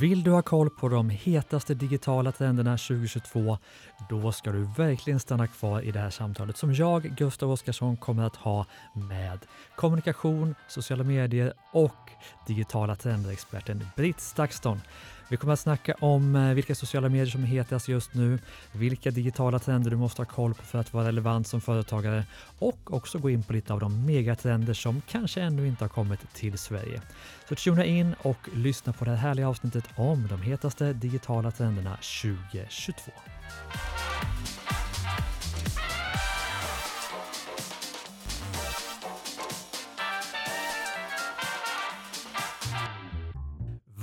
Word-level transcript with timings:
Vill 0.00 0.22
du 0.22 0.30
ha 0.30 0.42
koll 0.42 0.70
på 0.70 0.88
de 0.88 1.10
hetaste 1.10 1.74
digitala 1.74 2.32
trenderna 2.32 2.76
2022? 2.76 3.58
Då 4.08 4.32
ska 4.32 4.52
du 4.52 4.68
verkligen 4.76 5.20
stanna 5.20 5.46
kvar 5.46 5.80
i 5.80 5.90
det 5.90 5.98
här 5.98 6.10
samtalet 6.10 6.56
som 6.56 6.74
jag, 6.74 7.02
Gustav 7.02 7.50
Oskarsson, 7.50 7.96
kommer 7.96 8.22
att 8.22 8.36
ha 8.36 8.66
med 8.92 9.38
kommunikation, 9.76 10.54
sociala 10.68 11.04
medier 11.04 11.52
och 11.72 12.10
digitala 12.46 12.96
trender-experten 12.96 13.86
Britt 13.96 14.20
Stakston. 14.20 14.80
Vi 15.30 15.36
kommer 15.36 15.52
att 15.52 15.60
snacka 15.60 15.94
om 16.00 16.36
eh, 16.36 16.54
vilka 16.54 16.74
sociala 16.74 17.08
medier 17.08 17.26
som 17.26 17.42
är 17.42 17.46
hetast 17.46 17.88
just 17.88 18.14
nu, 18.14 18.38
vilka 18.72 19.10
digitala 19.10 19.58
trender 19.58 19.90
du 19.90 19.96
måste 19.96 20.22
ha 20.22 20.26
koll 20.26 20.54
på 20.54 20.62
för 20.62 20.78
att 20.78 20.92
vara 20.92 21.06
relevant 21.06 21.46
som 21.46 21.60
företagare 21.60 22.24
och 22.58 22.94
också 22.94 23.18
gå 23.18 23.30
in 23.30 23.42
på 23.42 23.52
lite 23.52 23.72
av 23.72 23.80
de 23.80 24.06
megatrender 24.06 24.74
som 24.74 25.02
kanske 25.08 25.40
ännu 25.40 25.66
inte 25.66 25.84
har 25.84 25.88
kommit 25.88 26.34
till 26.34 26.58
Sverige. 26.58 27.02
Så 27.48 27.54
tuna 27.54 27.84
in 27.84 28.14
och 28.22 28.48
lyssna 28.54 28.92
på 28.92 29.04
det 29.04 29.10
här 29.10 29.16
härliga 29.16 29.48
avsnittet 29.48 29.84
om 29.96 30.26
de 30.28 30.42
hetaste 30.42 30.92
digitala 30.92 31.50
trenderna 31.50 31.96
2022. 32.22 33.12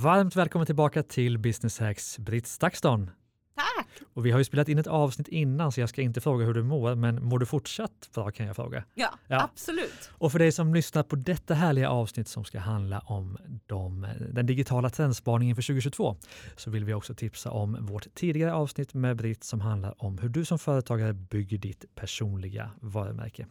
Varmt 0.02 0.36
välkommen 0.36 0.66
tillbaka 0.66 1.02
till 1.02 1.38
Business 1.38 1.78
Hacks, 1.78 2.18
Britt 2.18 2.46
Stakston. 2.46 3.10
Tack! 3.56 3.88
Och 4.14 4.26
vi 4.26 4.30
har 4.30 4.38
ju 4.38 4.44
spelat 4.44 4.68
in 4.68 4.78
ett 4.78 4.86
avsnitt 4.86 5.28
innan 5.28 5.72
så 5.72 5.80
jag 5.80 5.88
ska 5.88 6.02
inte 6.02 6.20
fråga 6.20 6.46
hur 6.46 6.54
du 6.54 6.62
mår, 6.62 6.94
men 6.94 7.24
mår 7.24 7.38
du 7.38 7.46
fortsatt 7.46 8.10
bra 8.14 8.30
kan 8.30 8.46
jag 8.46 8.56
fråga? 8.56 8.84
Ja, 8.94 9.10
Ja. 9.28 9.42
absolut. 9.42 10.10
Och 10.12 10.32
för 10.32 10.38
dig 10.38 10.52
som 10.52 10.74
lyssnar 10.74 11.02
på 11.02 11.16
detta 11.16 11.54
härliga 11.54 11.90
avsnitt 11.90 12.28
som 12.28 12.44
ska 12.44 12.58
handla 12.58 12.98
om 12.98 13.38
de, 13.66 14.06
den 14.32 14.46
digitala 14.46 14.90
trendspaningen 14.90 15.56
för 15.56 15.62
2022 15.62 16.16
så 16.56 16.70
vill 16.70 16.84
vi 16.84 16.94
också 16.94 17.14
tipsa 17.14 17.50
om 17.50 17.86
vårt 17.86 18.14
tidigare 18.14 18.52
avsnitt 18.54 18.94
med 18.94 19.16
Britt 19.16 19.44
som 19.44 19.60
handlar 19.60 20.04
om 20.04 20.18
hur 20.18 20.28
du 20.28 20.44
som 20.44 20.58
företagare 20.58 21.12
bygger 21.12 21.58
ditt 21.58 21.84
personliga 21.94 22.70
varumärke. 22.80 23.46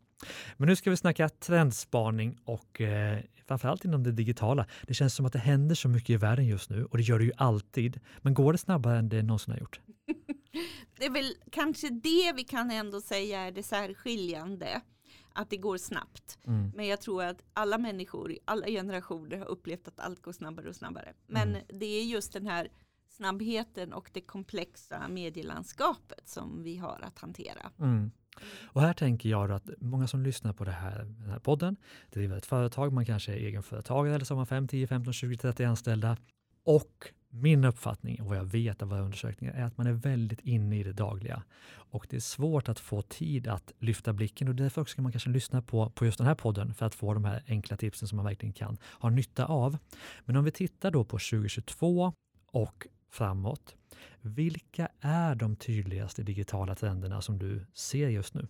Men 0.58 0.70
nu 0.70 0.76
ska 0.76 0.90
vi 0.90 0.98
snacka 0.98 1.30
trendspaning 1.30 2.38
och 2.46 2.82
eh, 2.82 3.20
framförallt 3.48 3.86
inom 3.86 4.04
det 4.04 4.12
digitala. 4.12 4.66
Det 4.88 4.94
känns 4.94 5.16
som 5.16 5.26
att 5.26 5.34
det 5.34 5.40
händer 5.40 5.76
så 5.76 5.88
mycket 5.90 6.10
i 6.10 6.18
världen 6.18 6.46
just 6.46 6.70
nu 6.70 6.86
och 6.86 6.98
det 6.98 7.04
gör 7.04 7.20
det 7.20 7.26
ju 7.26 7.32
alltid. 7.38 8.00
Men 8.22 8.34
går 8.34 8.52
det 8.52 8.58
snabbare 8.58 8.98
än 9.00 9.10
det 9.10 9.24
någonsin 9.24 9.52
har 9.54 9.60
gjort? 9.60 9.80
Det 11.00 11.06
är 11.06 11.10
väl 11.12 11.36
kanske 11.52 11.90
det 11.90 12.34
vi 12.36 12.44
kan 12.44 12.72
ändå 12.72 13.02
säga 13.02 13.40
är 13.40 13.52
det 13.52 13.64
särskiljande. 13.64 14.82
Att 15.34 15.50
det 15.50 15.58
går 15.58 15.78
snabbt. 15.78 16.38
Mm. 16.48 16.72
Men 16.76 16.88
jag 16.88 17.02
tror 17.02 17.24
att 17.24 17.44
alla 17.54 17.78
människor 17.78 18.32
i 18.32 18.40
alla 18.46 18.68
generationer 18.68 19.38
har 19.38 19.46
upplevt 19.46 19.88
att 19.88 20.00
allt 20.00 20.22
går 20.22 20.32
snabbare 20.32 20.70
och 20.70 20.76
snabbare. 20.76 21.14
Men 21.28 21.50
Mm. 21.50 21.62
det 21.80 21.86
är 21.86 22.04
just 22.04 22.34
den 22.34 22.48
här 22.48 22.68
snabbheten 23.10 23.94
och 23.94 24.10
det 24.14 24.22
komplexa 24.22 25.08
medielandskapet 25.08 26.30
som 26.30 26.64
vi 26.64 26.78
har 26.78 27.00
att 27.04 27.20
hantera. 27.20 27.72
Mm. 27.80 28.12
Och 28.64 28.82
här 28.82 28.94
tänker 28.94 29.30
jag 29.30 29.52
att 29.52 29.70
många 29.80 30.08
som 30.08 30.24
lyssnar 30.24 30.54
på 30.54 30.64
det 30.64 30.72
här, 30.72 31.04
den 31.04 31.30
här 31.30 31.40
podden 31.40 31.76
driver 32.12 32.38
ett 32.38 32.46
företag, 32.46 32.94
man 32.94 33.06
kanske 33.06 33.32
är 33.32 33.38
egenföretagare 33.38 34.16
eller 34.16 34.26
så 34.26 34.34
har 34.34 34.38
man 34.38 34.48
5, 34.48 34.68
10, 34.68 34.88
15, 34.88 35.14
20, 35.14 35.38
30 35.38 35.64
anställda. 35.64 36.18
Och 36.64 37.12
min 37.30 37.66
uppfattning 37.66 38.22
och 38.22 38.28
vad 38.28 38.38
jag 38.38 38.46
vet 38.46 38.82
av 38.82 38.90
våra 38.90 39.02
undersökningar 39.02 39.54
är 39.54 39.64
att 39.64 39.78
man 39.78 39.88
är 39.88 39.92
väldigt 39.92 40.40
inne 40.40 40.80
i 40.80 40.84
det 40.84 40.94
dagliga. 40.94 41.44
Och 41.70 42.08
det 42.10 42.16
är 42.16 42.22
svårt 42.22 42.70
att 42.70 42.80
få 42.80 43.02
tid 43.02 43.48
att 43.48 43.74
lyfta 43.80 44.14
blicken 44.14 44.48
och 44.48 44.56
därför 44.56 44.82
också 44.82 44.92
ska 44.92 45.02
man 45.02 45.12
kanske 45.12 45.30
lyssna 45.30 45.62
på, 45.62 45.90
på 45.90 46.06
just 46.06 46.18
den 46.18 46.28
här 46.28 46.36
podden 46.36 46.74
för 46.74 46.86
att 46.86 46.96
få 46.96 47.14
de 47.14 47.26
här 47.26 47.44
enkla 47.48 47.78
tipsen 47.78 48.08
som 48.08 48.16
man 48.16 48.26
verkligen 48.26 48.54
kan 48.54 48.78
ha 49.00 49.10
nytta 49.10 49.46
av. 49.46 49.78
Men 50.26 50.36
om 50.36 50.44
vi 50.44 50.52
tittar 50.52 50.92
då 50.92 51.04
på 51.04 51.18
2022 51.18 52.14
och 52.52 52.88
framåt. 53.10 53.76
Vilka 54.22 54.88
är 55.00 55.36
de 55.36 55.56
tydligaste 55.56 56.24
digitala 56.24 56.76
trenderna 56.76 57.22
som 57.22 57.40
du 57.40 57.66
ser 57.74 58.10
just 58.10 58.34
nu? 58.34 58.48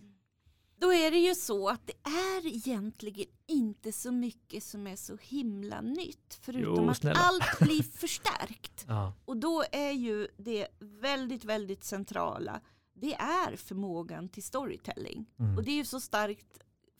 Då 0.80 0.92
är 0.92 1.10
det 1.10 1.18
ju 1.18 1.34
så 1.34 1.68
att 1.68 1.86
det 1.86 2.10
är 2.10 2.46
egentligen 2.46 3.26
inte 3.46 3.92
så 3.92 4.12
mycket 4.12 4.64
som 4.64 4.86
är 4.86 4.96
så 4.96 5.16
himla 5.22 5.80
nytt. 5.80 6.38
Förutom 6.40 6.84
Jo, 6.84 6.90
att 6.90 7.04
allt 7.04 7.58
blir 7.60 7.82
förstärkt. 7.98 8.84
Ja. 8.88 9.12
Och 9.24 9.36
då 9.36 9.64
är 9.72 9.90
ju 9.90 10.28
det 10.36 10.68
väldigt, 10.80 11.44
väldigt 11.44 11.84
centrala. 11.84 12.60
Det 12.94 13.14
är 13.14 13.56
förmågan 13.56 14.28
till 14.28 14.42
storytelling. 14.42 15.26
Mm. 15.38 15.56
Och 15.56 15.64
det 15.64 15.70
är 15.70 15.76
ju 15.76 15.84
så 15.84 16.00
starkt 16.00 16.58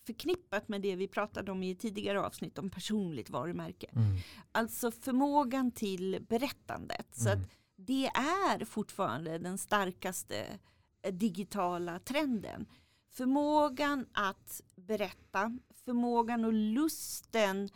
förknippat 0.09 0.69
med 0.69 0.81
det 0.83 0.97
vi 0.97 1.09
pratade 1.09 1.53
om 1.53 1.63
i 1.63 1.75
tidigare 1.75 2.21
avsnitt 2.21 2.59
om 2.59 2.71
personligt 2.71 3.31
varumärke. 3.31 3.87
Mm. 3.93 4.17
Alltså 4.53 4.91
förmågan 4.91 5.71
till 5.71 6.27
berättandet. 6.29 7.07
Så 7.13 7.29
Mm. 7.29 7.43
att 7.43 7.49
det 7.77 8.07
är 8.55 8.65
fortfarande 8.65 9.39
den 9.39 9.59
starkaste 9.59 10.47
eh, 11.03 11.15
digitala 11.15 11.99
trenden. 11.99 12.67
Förmågan 13.11 14.07
att 14.13 14.61
berätta, 14.77 15.59
förmågan 15.85 16.45
och 16.45 16.53
lusten 16.53 17.69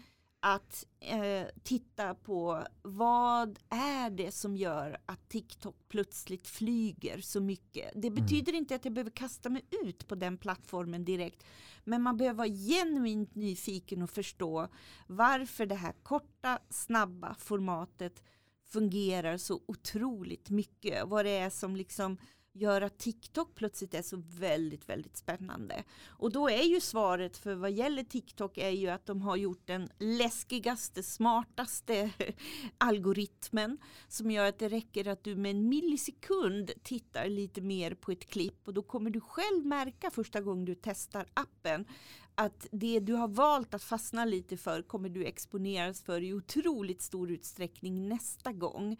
att 0.44 0.86
eh, 1.00 1.46
titta 1.62 2.14
på 2.14 2.66
vad 2.82 3.58
är 3.68 4.10
det 4.10 4.32
som 4.32 4.56
gör 4.56 4.98
att 5.06 5.28
TikTok 5.28 5.76
plötsligt 5.88 6.48
flyger 6.48 7.20
så 7.20 7.40
mycket. 7.40 7.90
Det 7.94 8.10
betyder 8.10 8.52
inte 8.52 8.74
att 8.74 8.84
jag 8.84 8.94
behöver 8.94 9.10
kasta 9.10 9.50
mig 9.50 9.64
ut 9.84 10.08
på 10.08 10.14
den 10.14 10.38
plattformen 10.38 11.04
direkt. 11.04 11.44
Men 11.84 12.02
man 12.02 12.16
behöver 12.16 12.38
vara 12.38 12.48
genuint 12.48 13.34
nyfiken 13.34 14.02
och 14.02 14.10
förstå 14.10 14.68
varför 15.06 15.66
det 15.66 15.74
här 15.74 15.94
korta, 16.02 16.58
snabba 16.70 17.34
formatet 17.38 18.22
fungerar 18.64 19.36
så 19.36 19.60
otroligt 19.66 20.50
mycket. 20.50 21.08
Vad 21.08 21.24
det 21.24 21.30
är 21.30 21.50
som 21.50 21.76
liksom 21.76 22.18
gör 22.54 22.80
att 22.80 22.98
TikTok 22.98 23.54
plötsligt 23.54 23.94
är 23.94 24.02
så 24.02 24.22
väldigt, 24.26 24.88
väldigt 24.88 25.16
spännande. 25.16 25.84
Och 26.06 26.32
då 26.32 26.48
är 26.48 26.62
ju 26.62 26.80
svaret 26.80 27.36
för 27.36 27.54
vad 27.54 27.72
gäller 27.72 28.02
TikTok 28.02 28.58
är 28.58 28.70
ju 28.70 28.88
att 28.88 29.06
de 29.06 29.22
har 29.22 29.36
gjort 29.36 29.66
den 29.66 29.88
läskigaste, 29.98 31.02
smartaste 31.02 32.10
algoritmen 32.78 33.78
som 34.08 34.30
gör 34.30 34.48
att 34.48 34.58
det 34.58 34.68
räcker 34.68 35.08
att 35.08 35.24
du 35.24 35.36
med 35.36 35.50
en 35.50 35.68
millisekund 35.68 36.70
tittar 36.82 37.28
lite 37.28 37.60
mer 37.60 37.94
på 37.94 38.12
ett 38.12 38.28
klipp 38.28 38.68
och 38.68 38.74
då 38.74 38.82
kommer 38.82 39.10
du 39.10 39.20
själv 39.20 39.66
märka 39.66 40.10
första 40.10 40.40
gången 40.40 40.64
du 40.64 40.74
testar 40.74 41.26
appen 41.34 41.86
att 42.34 42.66
det 42.70 43.00
du 43.00 43.14
har 43.14 43.28
valt 43.28 43.74
att 43.74 43.82
fastna 43.82 44.24
lite 44.24 44.56
för 44.56 44.82
kommer 44.82 45.08
du 45.08 45.24
exponeras 45.24 46.02
för 46.02 46.20
i 46.20 46.32
otroligt 46.34 47.02
stor 47.02 47.30
utsträckning 47.30 48.08
nästa 48.08 48.52
gång. 48.52 48.96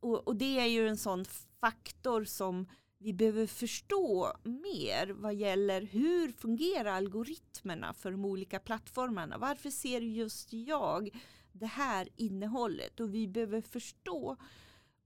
Och, 0.00 0.28
och 0.28 0.36
det 0.36 0.58
är 0.58 0.66
ju 0.66 0.88
en 0.88 0.96
sån 0.96 1.24
faktor 1.60 2.24
som 2.24 2.66
vi 3.04 3.12
behöver 3.12 3.46
förstå 3.46 4.32
mer 4.42 5.06
vad 5.06 5.34
gäller 5.34 5.82
hur 5.82 6.32
fungerar 6.32 6.92
algoritmerna 6.92 7.94
för 7.94 8.10
de 8.10 8.24
olika 8.24 8.58
plattformarna. 8.58 9.38
Varför 9.38 9.70
ser 9.70 10.00
just 10.00 10.52
jag 10.52 11.10
det 11.52 11.66
här 11.66 12.08
innehållet? 12.16 13.00
Och 13.00 13.14
vi 13.14 13.28
behöver 13.28 13.60
förstå 13.60 14.36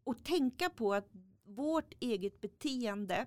och 0.05 0.25
tänka 0.25 0.71
på 0.71 0.95
att 0.95 1.09
vårt 1.45 1.93
eget 2.01 2.41
beteende 2.41 3.27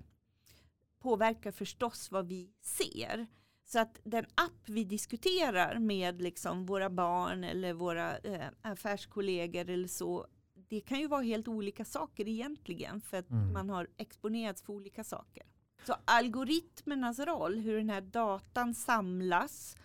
påverkar 1.00 1.52
förstås 1.52 2.12
vad 2.12 2.28
vi 2.28 2.52
ser. 2.62 3.28
Så 3.66 3.80
att 3.80 4.00
den 4.04 4.26
app 4.36 4.62
vi 4.70 4.84
diskuterar 4.84 5.80
med 5.80 6.22
liksom 6.22 6.66
våra 6.66 6.90
barn 6.90 7.44
eller 7.44 7.74
våra 7.74 8.18
eh, 8.18 8.48
affärskollegor 8.62 9.70
eller 9.70 9.88
så, 9.88 10.28
det 10.72 10.82
kan 10.82 11.00
ju 11.00 11.08
vara 11.08 11.22
helt 11.22 11.48
olika 11.48 11.86
saker 11.86 12.28
egentligen 12.28 13.02
för 13.02 13.18
att 13.18 13.30
Mm. 13.30 13.54
man 13.54 13.70
har 13.70 13.88
exponerats 13.98 14.62
för 14.62 14.74
olika 14.74 15.04
saker. 15.04 15.44
Så 15.88 15.96
algoritmernas 16.06 17.20
roll, 17.20 17.56
hur 17.60 17.78
den 17.78 17.90
här 17.90 18.02
datan 18.02 18.74
samlas, 18.76 19.78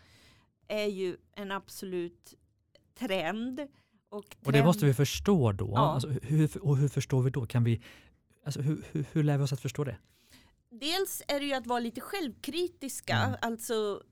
är 0.68 0.86
ju 0.86 1.16
en 1.36 1.52
absolut 1.52 2.34
trend. 2.98 3.60
Och, 4.08 4.18
Och 4.18 4.24
det 4.42 4.50
trend- 4.52 4.64
måste 4.66 4.86
vi 4.86 4.94
förstå 4.94 5.52
då. 5.52 5.70
Ja. 5.74 5.78
Alltså, 5.78 6.08
hur, 6.08 6.62
och 6.64 6.76
hur 6.76 6.88
förstår 6.88 7.22
vi 7.22 7.30
då? 7.30 7.46
Kan 7.46 7.64
vi, 7.64 7.80
alltså, 8.44 8.60
hur, 8.60 8.84
hur, 8.92 9.04
hur 9.12 9.22
lär 9.22 9.38
vi 9.38 9.44
oss 9.44 9.52
att 9.52 9.60
förstå 9.60 9.84
det? 9.84 9.96
Dels 10.70 11.22
är 11.28 11.40
det 11.40 11.46
ju 11.46 11.52
att 11.52 11.66
vara 11.66 11.80
lite 11.80 12.00
självkritiska. 12.00 13.16
Mm. 13.16 13.36
Alltså, 13.42 14.02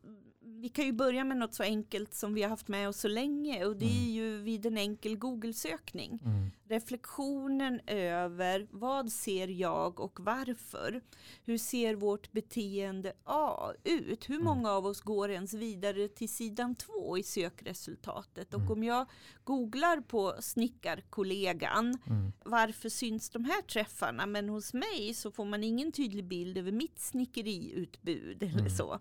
vi 0.41 0.69
kan 0.69 0.85
ju 0.85 0.93
börja 0.93 1.25
med 1.25 1.37
något 1.37 1.55
så 1.55 1.63
enkelt 1.63 2.15
som 2.15 2.35
vi 2.35 2.43
har 2.43 2.49
haft 2.51 2.69
med 2.69 2.89
oss 2.89 3.01
så 3.01 3.09
länge 3.09 3.65
och 3.65 3.77
det 3.77 3.87
är 4.07 4.11
ju 4.13 4.37
vid 4.43 4.67
en 4.67 4.77
enkel 4.79 5.17
Google-sökning. 5.19 6.19
Mm. 6.25 6.51
Reflektionen 6.69 7.81
över 7.87 8.67
vad 8.71 9.13
ser 9.13 9.49
jag 9.49 10.01
och 10.01 10.21
varför? 10.21 11.01
Hur 11.45 11.59
ser 11.59 11.95
vårt 11.95 12.33
beteende 12.33 13.13
A 13.25 13.73
ut? 13.85 14.31
Hur 14.31 14.39
många 14.41 14.71
av 14.71 14.87
oss 14.87 15.01
går 15.01 15.31
ens 15.31 15.55
vidare 15.55 16.09
till 16.09 16.29
sidan 16.29 16.75
två 16.75 17.19
i 17.19 17.23
sökresultatet? 17.23 18.55
Och 18.55 18.61
Mm. 18.61 18.73
om 18.73 18.85
jag 18.85 19.07
googlar 19.45 20.01
på 20.01 20.35
snickarkollegan 20.41 21.99
Mm. 22.07 22.33
varför 22.45 22.89
syns 22.89 23.31
de 23.31 23.45
här 23.45 23.63
träffarna 23.63 24.27
men 24.27 24.49
hos 24.49 24.75
mig 24.75 25.15
så 25.15 25.31
får 25.31 25.45
man 25.45 25.65
ingen 25.65 25.93
tydlig 25.93 26.25
bild 26.25 26.59
över 26.59 26.73
mitt 26.73 26.99
snickeriutbud 27.01 28.43
eller 28.43 28.59
Mm. 28.59 28.71
så. 28.71 28.99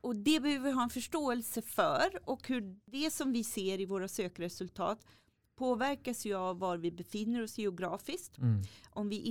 Och 0.00 0.16
det 0.16 0.40
behöver 0.40 0.64
vi 0.64 0.70
ha 0.70 0.82
en 0.82 0.90
förståelse 0.90 1.62
för 1.62 2.18
och 2.24 2.48
hur 2.48 2.76
det 2.84 3.10
som 3.10 3.32
vi 3.32 3.44
ser 3.44 3.80
i 3.80 3.84
våra 3.86 4.08
sökresultat 4.08 5.06
påverkas 5.56 6.26
ju 6.26 6.34
av 6.34 6.58
var 6.58 6.76
vi 6.76 6.90
befinner 6.90 7.42
oss 7.42 7.58
geografiskt. 7.58 8.38
Mm. 8.38 8.62
Om 8.90 9.08
vi 9.08 9.16
är 9.16 9.22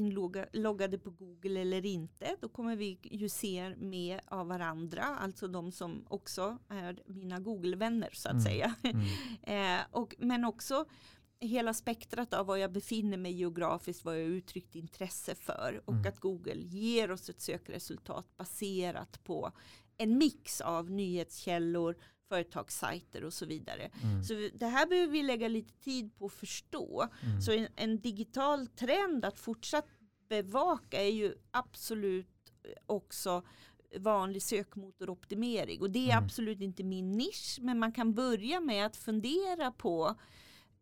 inloggade 0.53 0.97
på 0.99 1.09
Google 1.11 1.61
eller 1.61 1.85
inte, 1.85 2.35
då 2.41 2.49
kommer 2.49 2.75
vi 2.75 2.97
ju 3.03 3.29
se 3.29 3.75
mer 3.77 4.21
av 4.27 4.47
varandra, 4.47 5.03
alltså 5.03 5.47
de 5.47 5.71
som 5.71 6.05
också 6.09 6.57
är 6.69 6.99
mina 7.05 7.39
Google-vänner 7.39 8.09
så 8.13 8.27
att 8.29 8.33
Mm. 8.33 8.43
säga. 8.45 8.75
Mm. 8.83 9.01
eh, 9.79 9.85
och, 9.91 10.15
men 10.19 10.45
också 10.45 10.85
hela 11.39 11.73
spektrat 11.73 12.33
av 12.33 12.45
var 12.45 12.57
jag 12.57 12.71
befinner 12.71 13.17
mig 13.17 13.31
geografiskt, 13.31 14.05
vad 14.05 14.15
jag 14.19 14.25
uttryckt 14.27 14.75
intresse 14.75 15.35
för 15.35 15.81
och 15.85 15.93
Mm. 15.93 16.07
att 16.07 16.19
Google 16.19 16.61
ger 16.61 17.11
oss 17.11 17.29
ett 17.29 17.41
sökresultat 17.41 18.37
baserat 18.37 19.23
på 19.23 19.51
en 19.97 20.17
mix 20.17 20.61
av 20.61 20.91
nyhetskällor, 20.91 21.95
företagssajter 22.29 23.23
och 23.23 23.33
så 23.33 23.45
vidare. 23.45 23.91
Mm. 24.03 24.23
Så 24.23 24.49
det 24.53 24.65
här 24.67 24.87
behöver 24.87 25.11
vi 25.11 25.23
lägga 25.23 25.47
lite 25.47 25.73
tid 25.73 26.15
på 26.17 26.25
att 26.25 26.33
förstå. 26.33 27.07
Mm. 27.23 27.41
Så 27.41 27.51
en, 27.51 27.67
en 27.75 28.01
digital 28.01 28.67
trend 28.67 29.25
att 29.25 29.39
fortsatt 29.39 29.85
bevaka 30.29 31.01
är 31.03 31.11
ju 31.11 31.35
absolut 31.51 32.27
också 32.85 33.43
vanlig 33.99 34.41
sökmotoroptimering. 34.41 35.81
Och 35.81 35.89
det 35.89 35.99
är 36.09 36.13
Mm. 36.13 36.23
absolut 36.25 36.61
inte 36.61 36.83
min 36.83 37.11
nisch, 37.11 37.57
men 37.61 37.79
man 37.79 37.91
kan 37.91 38.13
börja 38.13 38.59
med 38.59 38.85
att 38.85 38.95
fundera 38.97 39.71
på 39.71 40.15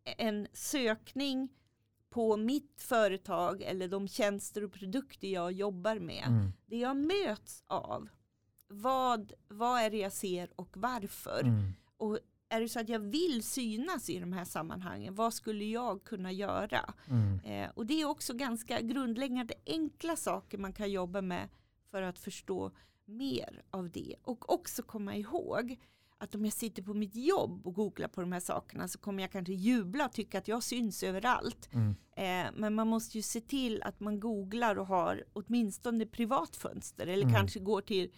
en 0.03 0.47
sökning 0.53 1.49
på 2.09 2.37
mitt 2.37 2.81
företag 2.81 3.61
eller 3.61 3.87
de 3.87 4.07
tjänster 4.07 4.63
och 4.63 4.73
produkter 4.73 5.27
jag 5.27 5.51
jobbar 5.51 5.99
med. 5.99 6.23
Mm. 6.27 6.51
Det 6.65 6.77
jag 6.77 6.97
möts 6.97 7.63
av. 7.67 8.09
Vad, 8.81 9.33
vad 9.47 9.81
är 9.81 9.89
det 9.89 9.97
jag 9.97 10.11
ser 10.13 10.49
och 10.55 10.77
varför? 10.77 11.39
Mm. 11.41 11.73
Och 11.97 12.19
är 12.49 12.61
det 12.61 12.69
så 12.69 12.79
att 12.79 12.89
jag 12.89 12.99
vill 12.99 13.43
synas 13.43 14.09
i 14.09 14.19
de 14.19 14.33
här 14.33 14.45
sammanhangen, 14.45 15.15
vad 15.15 15.33
skulle 15.33 15.65
jag 15.65 16.03
kunna 16.03 16.31
göra? 16.31 16.93
Mm. 17.09 17.39
Eh, 17.39 17.69
och 17.75 17.85
det 17.85 18.01
är 18.01 18.05
också 18.05 18.33
ganska 18.33 18.81
grundläggande 18.81 19.53
enkla 19.65 20.15
saker 20.15 20.57
man 20.57 20.73
kan 20.73 20.91
jobba 20.91 21.21
med 21.21 21.49
för 21.91 22.01
att 22.01 22.19
förstå 22.19 22.71
mer 23.05 23.61
av 23.71 23.89
det. 23.89 24.15
Och 24.23 24.53
också 24.53 24.83
komma 24.83 25.15
ihåg 25.15 25.79
att 26.17 26.35
om 26.35 26.45
jag 26.45 26.53
sitter 26.53 26.83
på 26.83 26.93
mitt 26.93 27.15
jobb 27.15 27.67
och 27.67 27.73
googlar 27.73 28.07
på 28.07 28.21
de 28.21 28.31
här 28.31 28.39
sakerna 28.39 28.87
så 28.87 28.99
kommer 28.99 29.23
jag 29.23 29.31
kanske 29.31 29.53
jubla 29.53 30.05
och 30.05 30.11
tycka 30.13 30.37
att 30.37 30.47
jag 30.47 30.63
syns 30.63 31.03
överallt. 31.03 31.69
Mm. 31.73 31.95
Eh, 32.15 32.51
men 32.55 32.73
man 32.75 32.87
måste 32.87 33.17
ju 33.17 33.21
se 33.21 33.41
till 33.41 33.83
att 33.83 33.99
man 33.99 34.19
googlar 34.19 34.75
och 34.79 34.87
har 34.87 35.23
åtminstone 35.33 36.05
privat 36.05 36.55
fönster 36.55 37.07
eller 37.07 37.23
Mm. 37.23 37.35
kanske 37.35 37.59
går 37.59 37.81
till, 37.81 38.11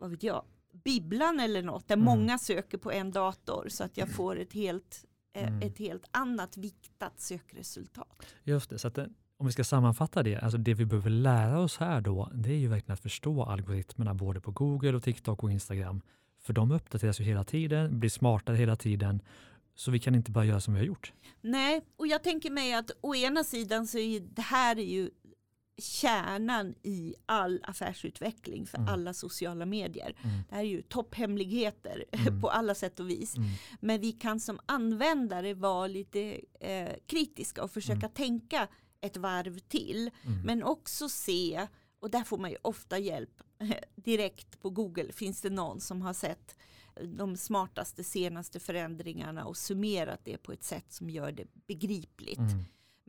vad 0.00 0.10
vet 0.10 0.22
jag, 0.22 0.44
bibblan 0.84 1.40
eller 1.40 1.62
något 1.62 1.88
där 1.88 1.94
Mm. 1.94 2.04
många 2.04 2.38
söker 2.38 2.78
på 2.78 2.92
en 2.92 3.10
dator 3.10 3.66
så 3.68 3.84
att 3.84 3.96
jag 3.96 4.08
får 4.08 4.38
ett 4.38 4.52
helt, 4.52 5.04
eh, 5.34 5.46
Mm. 5.48 5.62
ett 5.68 5.78
helt 5.78 6.04
annat 6.10 6.56
viktat 6.56 7.20
sökresultat. 7.20 8.26
Just 8.44 8.70
det, 8.70 8.78
så 8.78 8.88
att 8.88 8.94
det, 8.94 9.08
om 9.36 9.46
vi 9.46 9.52
ska 9.52 9.64
sammanfatta 9.64 10.22
det, 10.22 10.36
alltså 10.36 10.58
det 10.58 10.74
vi 10.74 10.84
behöver 10.86 11.10
lära 11.10 11.60
oss 11.60 11.76
här 11.76 12.00
då, 12.00 12.30
det 12.34 12.50
är 12.50 12.56
ju 12.58 12.68
verkligen 12.68 12.94
att 12.94 13.00
förstå 13.00 13.42
algoritmerna 13.44 14.14
både 14.14 14.40
på 14.40 14.50
Google 14.50 14.92
och 14.96 15.02
TikTok 15.02 15.42
och 15.42 15.52
Instagram. 15.52 16.00
För 16.42 16.52
de 16.52 16.70
uppdateras 16.70 17.20
ju 17.20 17.24
hela 17.24 17.44
tiden, 17.44 18.00
blir 18.00 18.10
smartare 18.10 18.56
hela 18.56 18.76
tiden, 18.76 19.20
så 19.74 19.90
vi 19.90 19.98
kan 19.98 20.14
inte 20.14 20.30
bara 20.30 20.44
göra 20.44 20.60
som 20.60 20.74
vi 20.74 20.80
har 20.80 20.86
gjort. 20.86 21.12
Nej, 21.40 21.80
och 21.96 22.06
jag 22.06 22.22
tänker 22.22 22.50
mig 22.50 22.74
att 22.74 22.90
å 23.00 23.14
ena 23.14 23.44
sidan 23.44 23.86
så 23.86 23.98
är 23.98 24.20
det 24.20 24.42
här 24.42 24.78
är 24.78 24.84
ju 24.84 25.10
kärnan 25.80 26.74
i 26.82 27.14
all 27.26 27.60
affärsutveckling 27.64 28.66
för 28.66 28.78
Mm. 28.78 28.88
alla 28.94 29.14
sociala 29.14 29.66
medier. 29.66 30.14
Mm. 30.22 30.36
Det 30.48 30.54
här 30.54 30.62
är 30.62 30.66
ju 30.68 30.82
topphemligheter 30.82 32.04
Mm. 32.12 32.40
på 32.40 32.50
alla 32.50 32.74
sätt 32.74 33.00
och 33.00 33.10
vis. 33.10 33.36
Mm. 33.36 33.48
Men 33.80 34.00
vi 34.00 34.12
kan 34.12 34.40
som 34.40 34.60
användare 34.66 35.54
vara 35.54 35.86
lite 35.86 36.40
eh, 36.60 36.92
kritiska 37.06 37.62
och 37.64 37.70
försöka 37.70 38.08
tänka 38.08 38.68
ett 39.00 39.16
varv 39.16 39.58
till. 39.58 40.10
Mm. 40.26 40.40
Men 40.42 40.62
också 40.62 41.08
se, 41.08 41.66
och 42.00 42.10
där 42.10 42.24
får 42.24 42.38
man 42.38 42.50
ju 42.50 42.56
ofta 42.62 42.98
hjälp 42.98 43.42
direkt 43.96 44.60
på 44.60 44.70
Google, 44.70 45.12
finns 45.12 45.40
det 45.40 45.50
någon 45.50 45.80
som 45.80 46.02
har 46.02 46.12
sett 46.14 46.56
de 47.16 47.36
smartaste 47.36 48.04
senaste 48.04 48.60
förändringarna 48.60 49.44
och 49.44 49.56
summerat 49.56 50.20
det 50.24 50.38
på 50.38 50.52
ett 50.52 50.64
sätt 50.64 50.92
som 50.92 51.10
gör 51.10 51.32
det 51.32 51.44
begripligt. 51.66 52.38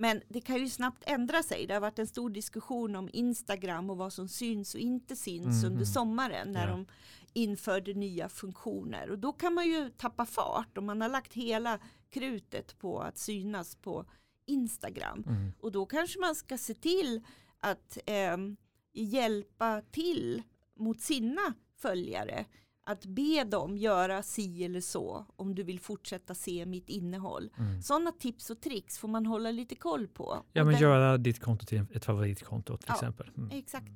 Mm. 0.03 0.17
Men 0.17 0.21
det 0.29 0.41
kan 0.41 0.57
ju 0.57 0.69
snabbt 0.69 1.03
ändra 1.07 1.43
sig. 1.43 1.67
Det 1.67 1.73
har 1.73 1.81
varit 1.81 1.99
en 1.99 2.07
stor 2.07 2.29
diskussion 2.29 2.95
om 2.95 3.09
Instagram 3.13 3.89
och 3.89 3.97
vad 3.97 4.13
som 4.13 4.27
syns 4.27 4.73
och 4.75 4.79
inte 4.81 5.15
syns 5.15 5.63
Mhm. 5.63 5.71
under 5.73 5.85
sommaren 5.85 6.51
när 6.51 6.67
Ja. 6.67 6.71
de 6.71 6.85
införde 7.33 7.93
nya 7.93 8.29
funktioner. 8.29 9.09
Och 9.09 9.19
då 9.19 9.31
kan 9.33 9.53
man 9.53 9.67
ju 9.67 9.89
tappa 9.89 10.25
fart 10.25 10.77
om 10.77 10.85
man 10.85 11.01
har 11.01 11.09
lagt 11.09 11.33
hela 11.33 11.79
krutet 12.09 12.77
på 12.79 12.99
att 12.99 13.17
synas 13.17 13.75
på 13.75 14.05
Instagram. 14.45 15.23
Mm. 15.27 15.51
Och 15.59 15.71
då 15.71 15.85
kanske 15.85 16.19
man 16.19 16.35
ska 16.35 16.57
se 16.57 16.73
till 16.73 17.21
att 17.59 17.97
ehm, 18.05 18.57
hjälpa 18.93 19.81
till 19.91 20.43
mot 20.75 21.01
sina 21.01 21.53
följare. 21.77 22.45
Att 22.83 23.05
be 23.05 23.43
dem 23.43 23.77
göra 23.77 24.23
si 24.23 24.65
eller 24.65 24.81
så 24.81 25.25
om 25.35 25.55
du 25.55 25.63
vill 25.63 25.79
fortsätta 25.79 26.35
se 26.35 26.65
mitt 26.65 26.89
innehåll. 26.89 27.49
Mm. 27.57 27.81
Sådana 27.81 28.11
tips 28.11 28.49
och 28.49 28.61
tricks 28.61 28.97
får 28.99 29.07
man 29.07 29.25
hålla 29.25 29.51
lite 29.51 29.75
koll 29.75 30.07
på. 30.07 30.43
Ja, 30.53 30.63
men 30.63 30.73
den- 30.73 30.81
göra 30.81 31.17
ditt 31.17 31.39
konto 31.39 31.65
till 31.65 31.83
ett 31.93 32.05
favoritkonto 32.05 32.77
till 32.77 32.85
Ja, 32.87 32.93
exempel. 32.93 33.29
Mm. 33.37 33.49
Exakt. 33.57 33.87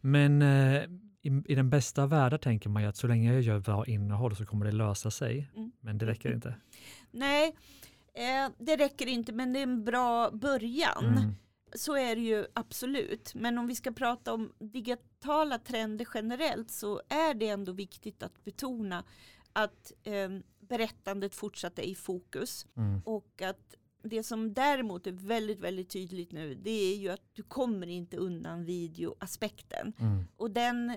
Men 0.00 0.42
eh, 0.42 0.82
i, 1.22 1.42
i 1.48 1.54
den 1.54 1.70
bästa 1.70 2.06
världen 2.06 2.38
tänker 2.38 2.70
man 2.70 2.82
ju 2.82 2.88
att 2.88 2.96
så 2.96 3.06
länge 3.06 3.32
jag 3.32 3.42
gör 3.42 3.58
bra 3.60 3.86
innehåll 3.86 4.36
så 4.36 4.46
kommer 4.46 4.66
det 4.66 4.72
lösa 4.72 5.10
sig. 5.10 5.50
Mm. 5.56 5.72
Men 5.80 5.98
det 5.98 6.06
räcker 6.06 6.32
inte. 6.34 6.54
Nej, 7.10 7.56
eh, 8.14 8.52
det 8.58 8.76
räcker 8.76 9.06
inte 9.06 9.32
men 9.32 9.52
det 9.52 9.58
är 9.58 9.62
en 9.62 9.84
bra 9.84 10.30
början. 10.30 11.34
Så 11.74 11.96
är 11.96 12.16
det 12.16 12.22
ju 12.22 12.46
absolut. 12.54 13.34
Men 13.34 13.58
om 13.58 13.66
vi 13.66 13.74
ska 13.74 13.92
prata 13.92 14.32
om 14.32 14.52
digitala 14.58 15.58
trender 15.58 16.08
generellt 16.14 16.70
så 16.70 17.00
är 17.08 17.34
det 17.34 17.48
ändå 17.48 17.72
viktigt 17.72 18.22
att 18.22 18.44
betona 18.44 19.04
att 19.52 19.92
eh, 20.02 20.28
berättandet 20.60 21.34
fortsatt 21.34 21.78
är 21.78 21.82
i 21.82 21.94
fokus. 21.94 22.66
Mm. 22.76 23.02
Och 23.04 23.42
att 23.42 23.76
det 24.02 24.22
som 24.22 24.54
däremot 24.54 25.06
är 25.06 25.12
väldigt, 25.12 25.60
väldigt 25.60 25.90
tydligt 25.90 26.32
nu 26.32 26.54
det 26.54 26.92
är 26.92 26.96
ju 26.96 27.08
att 27.08 27.34
du 27.34 27.42
kommer 27.42 27.86
inte 27.86 28.16
undan 28.16 28.64
videoaspekten. 28.64 29.92
Mm. 29.98 30.24
Och 30.36 30.50
den 30.50 30.96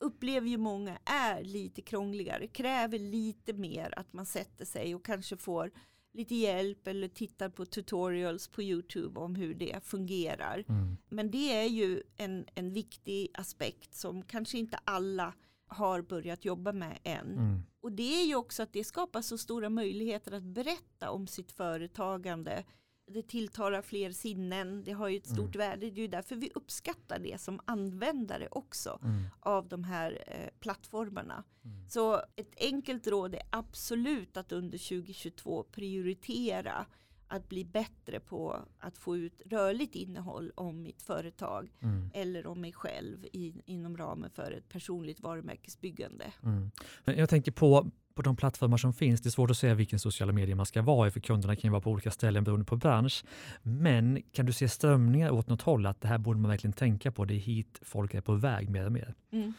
upplever 0.00 0.48
ju 0.48 0.56
många 0.56 0.98
är 1.04 1.44
lite 1.44 1.82
krångligare, 1.82 2.46
kräver 2.46 2.98
lite 2.98 3.52
mer 3.52 3.94
att 3.98 4.12
man 4.12 4.26
sätter 4.26 4.64
sig 4.64 4.94
och 4.94 5.04
kanske 5.04 5.36
får 5.36 5.70
lite 6.12 6.34
hjälp 6.34 6.86
eller 6.86 7.08
tittar 7.08 7.48
på 7.48 7.66
tutorials 7.66 8.48
på 8.48 8.62
YouTube 8.62 9.20
om 9.20 9.34
hur 9.34 9.54
det 9.54 9.84
fungerar. 9.84 10.64
Mm. 10.68 10.96
Men 11.08 11.30
det 11.30 11.52
är 11.52 11.68
ju 11.68 12.02
en, 12.16 12.46
en 12.54 12.72
viktig 12.72 13.28
aspekt 13.34 13.94
som 13.94 14.22
kanske 14.22 14.58
inte 14.58 14.78
alla 14.84 15.34
har 15.66 16.02
börjat 16.02 16.44
jobba 16.44 16.72
med 16.72 16.98
än. 17.02 17.32
Mm. 17.32 17.62
Och 17.80 17.92
det 17.92 18.22
är 18.22 18.26
ju 18.26 18.34
också 18.34 18.62
att 18.62 18.72
det 18.72 18.84
skapar 18.84 19.22
så 19.22 19.38
stora 19.38 19.68
möjligheter 19.68 20.32
att 20.32 20.42
berätta 20.42 21.10
om 21.10 21.26
sitt 21.26 21.52
företagande. 21.52 22.64
Det 23.12 23.22
tilltalar 23.28 23.82
fler 23.82 24.10
sinnen, 24.12 24.84
det 24.84 24.92
har 24.92 25.08
ju 25.08 25.16
ett 25.16 25.26
stort 25.28 25.56
värde. 25.56 25.80
Det 25.90 25.98
är 26.00 26.02
ju 26.02 26.06
därför 26.08 26.36
vi 26.36 26.50
uppskattar 26.54 27.18
det 27.18 27.40
som 27.40 27.60
användare 27.64 28.48
också 28.50 28.98
Mm. 29.02 29.22
av 29.40 29.68
de 29.68 29.84
här 29.84 30.22
eh, 30.26 30.48
plattformarna. 30.60 31.44
Mm. 31.64 31.88
Så 31.88 32.14
ett 32.36 32.54
enkelt 32.60 33.06
råd 33.06 33.34
är 33.34 33.42
absolut 33.50 34.36
att 34.36 34.52
under 34.52 34.78
2022 34.78 35.62
prioritera 35.62 36.86
att 37.28 37.48
bli 37.48 37.64
bättre 37.64 38.20
på 38.20 38.56
att 38.78 38.98
få 38.98 39.16
ut 39.16 39.42
rörligt 39.46 39.94
innehåll 39.94 40.52
om 40.54 40.82
mitt 40.82 41.02
företag 41.02 41.72
Mm. 41.82 42.10
eller 42.14 42.46
om 42.46 42.60
mig 42.60 42.72
själv 42.72 43.24
i, 43.32 43.54
inom 43.64 43.96
ramen 43.96 44.30
för 44.30 44.52
ett 44.52 44.68
personligt 44.68 45.20
varumärkesbyggande. 45.20 46.32
Mm. 46.42 46.70
Jag 47.04 47.28
tänker 47.28 47.52
på, 47.52 47.90
på 48.14 48.22
de 48.22 48.36
plattformar 48.36 48.76
som 48.76 48.94
finns. 48.94 49.20
Det 49.20 49.28
är 49.28 49.30
svårt 49.30 49.50
att 49.50 49.56
säga 49.56 49.74
vilken 49.74 49.98
sociala 49.98 50.32
medier 50.32 50.56
man 50.56 50.66
ska 50.66 50.82
vara 50.82 51.08
i 51.08 51.10
för 51.10 51.20
kunderna 51.20 51.56
kan 51.56 51.68
ju 51.68 51.70
vara 51.70 51.80
på 51.80 51.90
olika 51.90 52.10
ställen 52.10 52.44
beroende 52.44 52.66
på 52.66 52.76
bransch. 52.76 53.24
Men 53.62 54.22
kan 54.32 54.46
du 54.46 54.52
se 54.52 54.68
strömningar 54.68 55.30
åt 55.30 55.48
något 55.48 55.62
håll 55.62 55.86
att 55.86 56.00
det 56.00 56.08
här 56.08 56.18
borde 56.18 56.38
man 56.38 56.50
verkligen 56.50 56.72
tänka 56.72 57.12
på. 57.12 57.24
Det 57.24 57.34
är 57.34 57.38
hit 57.38 57.78
folk 57.82 58.14
är 58.14 58.20
på 58.20 58.34
väg 58.34 58.68
mer 58.70 58.86
och 58.86 58.92
mer. 58.92 59.14
Mm. 59.32 59.52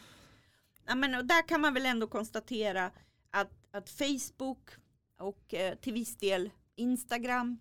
Ja, 0.87 0.95
men, 0.95 1.15
och 1.15 1.25
där 1.25 1.47
kan 1.47 1.61
man 1.61 1.73
väl 1.73 1.85
ändå 1.85 2.07
konstatera 2.07 2.91
att, 3.31 3.51
att 3.71 3.89
Facebook 3.89 4.69
och 5.19 5.53
eh, 5.53 5.75
till 5.75 5.93
viss 5.93 6.17
del 6.17 6.49
Instagram, 6.75 7.59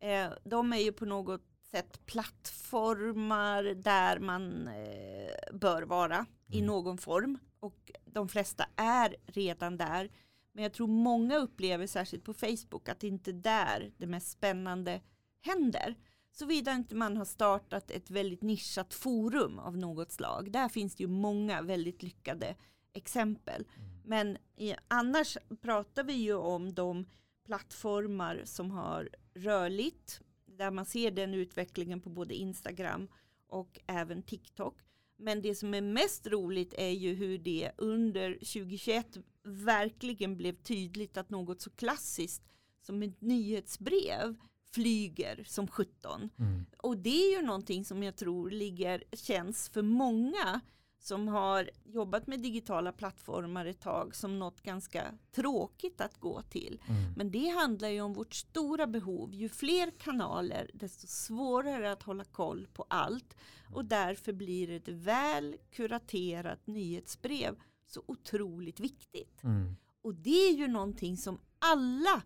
eh, 0.00 0.32
de 0.44 0.72
är 0.72 0.78
ju 0.78 0.92
på 0.92 1.04
något 1.04 1.42
sätt 1.70 2.06
plattformar 2.06 3.62
där 3.62 4.18
man 4.18 4.68
eh, 4.68 5.56
bör 5.58 5.82
vara 5.82 6.26
i 6.48 6.58
Mm. 6.58 6.66
någon 6.66 6.98
form. 6.98 7.38
Och 7.60 7.90
de 8.04 8.28
flesta 8.28 8.64
är 8.76 9.16
redan 9.26 9.76
där. 9.76 10.08
Men 10.52 10.62
jag 10.62 10.72
tror 10.72 10.86
många 10.86 11.36
upplever, 11.36 11.86
särskilt 11.86 12.24
på 12.24 12.34
Facebook, 12.34 12.88
att 12.88 13.00
det 13.00 13.06
inte 13.06 13.30
är 13.30 13.34
där 13.34 13.92
det 13.96 14.06
mest 14.06 14.30
spännande 14.30 15.00
händer. 15.40 15.96
Såvida 16.32 16.72
inte 16.72 16.94
man 16.94 17.16
har 17.16 17.24
startat 17.24 17.90
ett 17.90 18.10
väldigt 18.10 18.42
nischat 18.42 18.94
forum 18.94 19.58
av 19.58 19.76
något 19.76 20.12
slag. 20.12 20.52
Där 20.52 20.68
finns 20.68 20.94
det 20.96 21.02
ju 21.02 21.08
många 21.08 21.62
väldigt 21.62 22.02
lyckade 22.02 22.56
exempel. 22.92 23.66
Men 24.04 24.38
i, 24.56 24.74
annars 24.88 25.38
pratar 25.60 26.04
vi 26.04 26.12
ju 26.12 26.34
om 26.34 26.74
de 26.74 27.06
plattformar 27.44 28.42
som 28.44 28.70
har 28.70 29.08
rörligt, 29.34 30.20
där 30.46 30.70
man 30.70 30.86
ser 30.86 31.10
den 31.10 31.34
utvecklingen 31.34 32.00
på 32.00 32.10
både 32.10 32.34
Instagram 32.34 33.08
och 33.46 33.80
även 33.86 34.22
TikTok. 34.22 34.78
Men 35.16 35.42
det 35.42 35.54
som 35.54 35.74
är 35.74 35.80
mest 35.80 36.26
roligt 36.26 36.74
är 36.78 36.90
ju 36.90 37.14
hur 37.14 37.38
det 37.38 37.72
under 37.76 38.32
2021 38.34 39.18
verkligen 39.44 40.36
blev 40.36 40.56
tydligt 40.56 41.16
att 41.16 41.30
något 41.30 41.60
så 41.60 41.70
klassiskt 41.70 42.42
som 42.80 43.02
ett 43.02 43.20
nyhetsbrev 43.20 44.36
flyger 44.74 45.44
som 45.46 45.68
17. 45.68 46.30
Mm. 46.38 46.66
Och 46.78 46.98
det 46.98 47.24
är 47.24 47.36
ju 47.36 47.46
någonting 47.46 47.84
som 47.84 48.02
jag 48.02 48.16
tror 48.16 48.50
ligger, 48.50 49.04
känns 49.12 49.68
för 49.68 49.82
många 49.82 50.60
som 51.02 51.28
har 51.28 51.70
jobbat 51.84 52.26
med 52.26 52.40
digitala 52.40 52.92
plattformar 52.92 53.66
ett 53.66 53.80
tag 53.80 54.14
som 54.14 54.38
något 54.38 54.62
ganska 54.62 55.04
tråkigt 55.32 56.00
att 56.00 56.20
gå 56.20 56.42
till. 56.42 56.80
Mm. 56.88 57.12
Men 57.16 57.30
det 57.30 57.48
handlar 57.48 57.88
ju 57.88 58.00
om 58.00 58.12
vårt 58.12 58.34
stora 58.34 58.86
behov. 58.86 59.34
Ju 59.34 59.48
fler 59.48 59.90
kanaler 59.90 60.70
desto 60.74 61.06
svårare 61.06 61.92
att 61.92 62.02
hålla 62.02 62.24
koll 62.24 62.66
på 62.72 62.86
allt. 62.88 63.36
Och 63.74 63.84
därför 63.84 64.32
blir 64.32 64.70
ett 64.70 64.88
väl 64.88 65.56
kuraterat 65.70 66.66
nyhetsbrev 66.66 67.56
så 67.92 68.02
otroligt 68.06 68.80
viktigt. 68.80 69.42
Mm. 69.44 69.76
Och 70.02 70.14
det 70.14 70.48
är 70.48 70.52
ju 70.56 70.68
någonting 70.68 71.16
som 71.16 71.38
alla 71.58 72.22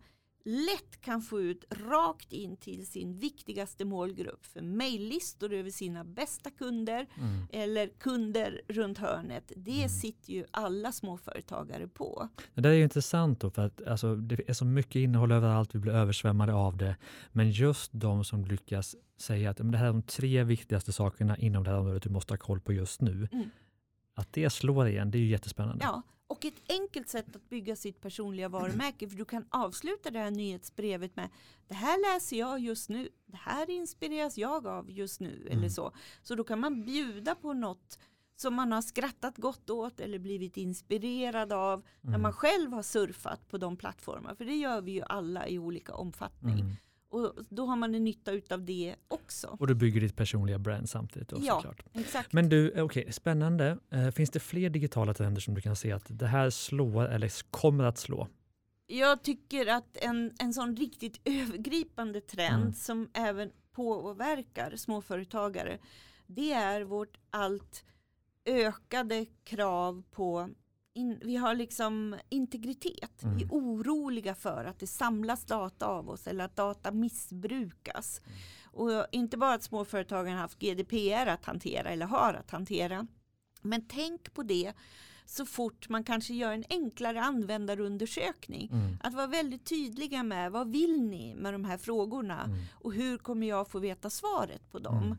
lätt 0.49 1.01
kan 1.01 1.23
få 1.23 1.41
ut 1.41 1.65
rakt 1.71 2.33
in 2.33 2.57
till 2.57 2.87
sin 2.87 3.19
viktigaste 3.19 3.85
målgrupp 3.85 4.47
för 4.47 4.61
mejllistor 4.61 5.53
över 5.53 5.71
sina 5.71 6.05
bästa 6.05 6.51
kunder 6.51 7.07
Mm. 7.19 7.47
eller 7.53 7.89
kunder 7.89 8.61
runt 8.69 8.99
hörnet. 8.99 9.53
Det 9.57 9.77
Mm. 9.77 9.89
sitter 9.89 10.33
ju 10.33 10.45
alla 10.51 10.93
småföretagare 10.93 11.89
på. 11.89 12.29
Det 12.55 12.61
där 12.61 12.71
är 12.71 12.75
ju 12.75 12.83
intressant 12.83 13.41
då, 13.41 13.51
för 13.51 13.63
att 13.67 13.87
alltså, 13.87 14.17
det 14.17 14.49
är 14.49 14.53
så 14.53 14.65
mycket 14.65 14.97
innehåll 14.97 15.33
överallt, 15.33 15.75
vi 15.75 15.79
blir 15.79 15.93
översvämmade 15.93 16.55
av 16.55 16.77
det. 16.77 16.97
Men 17.33 17.51
just 17.51 17.91
de 17.95 18.25
som 18.25 18.45
lyckas 18.45 18.97
säga 19.19 19.51
att 19.51 19.57
det 19.57 19.79
här 19.79 19.87
är 19.87 19.93
de 19.93 20.03
tre 20.03 20.45
viktigaste 20.45 20.93
sakerna 20.93 21.37
inom 21.39 21.65
det 21.65 21.71
här 21.71 21.79
området 21.79 22.03
du 22.03 22.11
måste 22.11 22.33
ha 22.33 22.39
koll 22.39 22.61
på 22.61 22.73
just 22.73 23.01
nu. 23.01 23.29
Mm. 23.33 23.51
Att 24.19 24.33
det 24.33 24.51
slår 24.51 24.89
igen, 24.89 25.11
det 25.11 25.19
är 25.19 25.21
ju 25.21 25.29
jättespännande. 25.31 25.85
Ja, 25.85 26.03
och 26.27 26.45
ett 26.45 26.63
enkelt 26.69 27.09
sätt 27.09 27.37
att 27.37 27.49
bygga 27.49 27.77
sitt 27.77 28.01
personliga 28.01 28.49
varumärke 28.49 29.09
för 29.09 29.17
du 29.17 29.25
kan 29.25 29.47
avsluta 29.51 30.11
det 30.11 30.19
här 30.19 30.31
nyhetsbrevet 30.31 31.17
med 31.17 31.29
det 31.69 31.75
här 31.75 32.15
läser 32.15 32.37
jag 32.37 32.61
just 32.61 32.89
nu, 32.89 33.09
det 33.27 33.37
här 33.37 33.71
inspireras 33.71 34.39
jag 34.39 34.67
av 34.67 34.91
just 34.91 35.21
nu 35.21 35.41
Mm. 35.47 35.59
eller 35.59 35.69
så. 35.69 35.93
Så 36.23 36.35
då 36.35 36.45
kan 36.45 36.61
man 36.61 36.85
bjuda 36.85 37.35
på 37.35 37.53
något 37.53 37.99
som 38.37 38.55
man 38.55 38.73
har 38.73 38.83
skrattat 38.83 39.37
gott 39.39 39.71
åt 39.71 40.01
eller 40.01 40.19
blivit 40.19 40.57
inspirerad 40.57 41.53
av 41.53 41.83
när 42.01 42.11
Mm. 42.11 42.23
man 42.23 42.33
själv 42.33 42.73
har 42.73 42.83
surfat 42.83 43.49
på 43.49 43.59
de 43.59 43.77
plattformarna. 43.77 44.37
För 44.37 44.45
det 44.45 44.57
gör 44.57 44.81
vi 44.81 44.93
ju 44.93 45.03
alla 45.03 45.49
i 45.49 45.59
olika 45.59 45.95
omfattning. 45.95 46.61
Mm. 46.61 46.73
Och 47.09 47.35
då 47.49 47.67
har 47.67 47.77
man 47.77 47.95
en 47.95 48.05
nytta 48.05 48.33
utav 48.33 48.65
det 48.65 48.95
också. 49.09 49.57
Och 49.61 49.67
du 49.67 49.75
bygger 49.75 50.01
ditt 50.01 50.17
personliga 50.17 50.59
brand 50.59 50.89
samtidigt 50.91 51.29
då, 51.29 51.37
Ja. 51.41 51.55
såklart. 51.55 51.83
Exakt. 51.93 52.33
Men 52.33 52.49
du, 52.49 52.71
eh, 52.73 52.85
okej, 52.85 53.13
spännande. 53.13 53.79
Eh, 53.91 54.11
finns 54.11 54.31
det 54.31 54.41
fler 54.41 54.71
digitala 54.71 55.15
trender 55.15 55.41
som 55.41 55.55
du 55.55 55.61
kan 55.61 55.77
se 55.77 55.93
att 55.93 56.05
det 56.09 56.27
här 56.27 56.51
slår 56.51 57.09
eller 57.09 57.51
kommer 57.51 57.85
att 57.85 57.99
slå? 57.99 58.29
Jag 58.87 59.23
tycker 59.23 59.67
att 59.67 59.97
en, 59.97 60.33
en 60.39 60.55
sån 60.55 60.77
riktigt 60.77 61.21
övergripande 61.25 62.21
trend 62.21 62.63
Mm. 62.63 62.73
som 62.73 63.09
även 63.13 63.51
påverkar 63.73 64.77
småföretagare 64.77 65.79
det 66.27 66.53
är 66.53 66.83
vårt 66.83 67.19
allt 67.31 67.85
ökade 68.45 69.27
krav 69.45 70.03
på 70.11 70.49
in, 70.97 71.21
vi 71.25 71.37
har 71.37 71.55
liksom 71.55 72.17
integritet. 72.29 73.13
Vi 73.23 73.27
Mm. 73.29 73.39
är 73.43 73.47
oroliga 73.51 74.35
för 74.35 74.65
att 74.65 74.79
det 74.79 74.87
samlas 74.87 75.45
data 75.45 75.87
av 75.87 76.09
oss 76.11 76.27
eller 76.27 76.45
att 76.45 76.57
data 76.57 76.91
missbrukas. 76.93 78.21
Mm. 78.25 78.39
Och 78.73 79.07
inte 79.13 79.37
bara 79.37 79.55
att 79.55 79.63
småföretagen 79.63 80.33
har 80.33 80.41
haft 80.41 80.59
GDPR 80.59 81.27
att 81.27 81.45
hantera 81.45 81.89
eller 81.91 82.07
har 82.07 82.35
att 82.35 82.51
hantera. 82.51 83.07
Men 83.63 83.89
tänk 83.89 84.35
på 84.35 84.43
det 84.43 84.73
så 85.27 85.47
fort 85.47 85.89
man 85.89 86.05
kanske 86.05 86.35
gör 86.35 86.53
en 86.53 86.65
enklare 86.71 87.21
användarundersökning. 87.23 88.69
Mm. 88.73 88.97
Att 89.03 89.15
vara 89.15 89.27
väldigt 89.27 89.65
tydliga 89.65 90.23
med 90.23 90.53
vad 90.53 90.71
vill 90.73 91.03
ni 91.03 91.35
med 91.35 91.55
de 91.55 91.65
här 91.65 91.79
frågorna 91.79 92.45
Mm. 92.45 92.59
och 92.75 92.93
hur 92.93 93.19
kommer 93.19 93.47
jag 93.47 93.69
få 93.69 93.79
veta 93.79 94.11
svaret 94.11 94.71
på 94.73 94.79
dem. 94.79 95.17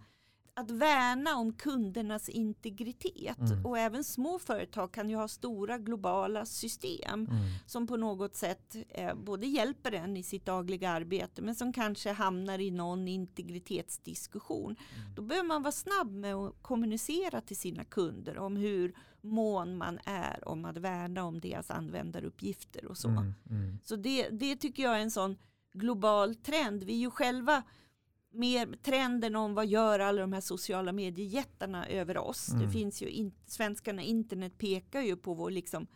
Att 0.60 0.72
värna 0.72 1.36
om 1.38 1.54
kundernas 1.54 2.30
integritet 2.30 3.38
Mm. 3.40 3.66
och 3.66 3.78
även 3.78 4.04
små 4.04 4.40
företag 4.40 4.92
kan 4.92 5.10
ju 5.10 5.16
ha 5.16 5.28
stora 5.28 5.78
globala 5.78 6.46
system 6.46 7.26
Mm. 7.26 7.38
som 7.66 7.88
på 7.88 7.98
något 7.98 8.36
sätt 8.36 8.76
eh, 8.90 9.16
både 9.16 9.48
hjälper 9.48 9.92
en 9.92 10.18
i 10.18 10.24
sitt 10.24 10.46
dagliga 10.46 10.90
arbete 10.90 11.42
men 11.42 11.56
som 11.56 11.74
kanske 11.74 12.12
hamnar 12.12 12.60
i 12.60 12.72
någon 12.72 13.08
integritetsdiskussion. 13.08 14.76
Mm. 14.96 15.16
Då 15.16 15.22
behöver 15.22 15.48
man 15.48 15.64
vara 15.64 15.72
snabb 15.72 16.12
med 16.12 16.36
att 16.36 16.54
kommunicera 16.62 17.42
till 17.42 17.58
sina 17.58 17.84
kunder 17.84 18.38
om 18.38 18.56
hur 18.58 18.96
mån 19.22 19.78
man 19.78 20.00
är 20.06 20.48
om 20.48 20.66
att 20.66 20.78
värna 20.78 21.24
om 21.24 21.40
deras 21.40 21.72
användaruppgifter 21.72 22.86
och 22.86 22.98
så. 22.98 23.08
Mm. 23.08 23.34
Mm. 23.50 23.80
Så 23.84 23.96
det, 23.96 24.30
det 24.30 24.56
tycker 24.56 24.84
jag 24.84 24.96
är 24.96 25.00
en 25.00 25.12
sån 25.12 25.38
global 25.74 26.36
trend. 26.36 26.84
Vi 26.84 26.94
är 26.94 26.98
ju 26.98 27.12
själva 27.12 27.64
mer 28.38 28.77
trenden 28.84 29.36
om 29.36 29.53
vad 29.53 29.67
gör 29.67 30.00
alla 30.00 30.22
de 30.22 30.34
här 30.34 30.41
sociala 30.41 30.91
mediejättarna 30.91 31.88
över 31.88 32.17
oss. 32.17 32.50
Mm. 32.50 32.65
Det 32.65 32.72
finns 32.72 33.01
ju, 33.01 33.10
in, 33.10 33.32
svenskarna 33.46 34.01
internet 34.01 34.58
pekar 34.58 35.01
ju 35.01 35.15
på 35.15 35.34
vår 35.34 35.51
liksom 35.51 35.88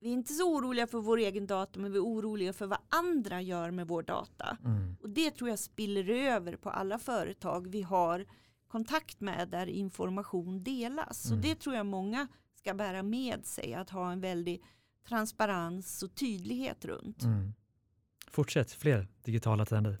vi 0.00 0.08
är 0.08 0.12
inte 0.12 0.32
så 0.32 0.54
oroliga 0.56 0.86
för 0.86 0.98
vår 0.98 1.18
egen 1.18 1.46
data 1.46 1.80
men 1.80 1.92
vi 1.92 1.98
är 1.98 2.02
oroliga 2.04 2.52
för 2.52 2.66
vad 2.66 2.78
andra 2.88 3.40
gör 3.40 3.70
med 3.70 3.88
vår 3.88 4.02
data. 4.02 4.56
Mm. 4.64 4.96
Och 5.02 5.10
det 5.10 5.30
tror 5.30 5.50
jag 5.50 5.58
spiller 5.58 6.08
över 6.10 6.56
på 6.56 6.70
alla 6.70 6.98
företag 6.98 7.68
vi 7.70 7.82
har 7.82 8.26
kontakt 8.68 9.20
med 9.20 9.48
där 9.48 9.66
information 9.66 10.64
delas. 10.64 11.22
Så 11.22 11.34
Mm. 11.34 11.40
det 11.42 11.54
tror 11.54 11.74
jag 11.74 11.86
många 11.86 12.28
ska 12.54 12.74
bära 12.74 13.02
med 13.02 13.46
sig 13.46 13.74
att 13.74 13.90
ha 13.90 14.12
en 14.12 14.20
väldig 14.20 14.62
transparens 15.08 16.02
och 16.02 16.14
tydlighet 16.14 16.84
runt. 16.84 17.22
Mm. 17.22 17.52
Fortsätt, 18.30 18.72
fler 18.72 19.08
digitala 19.24 19.64
trender. 19.64 19.98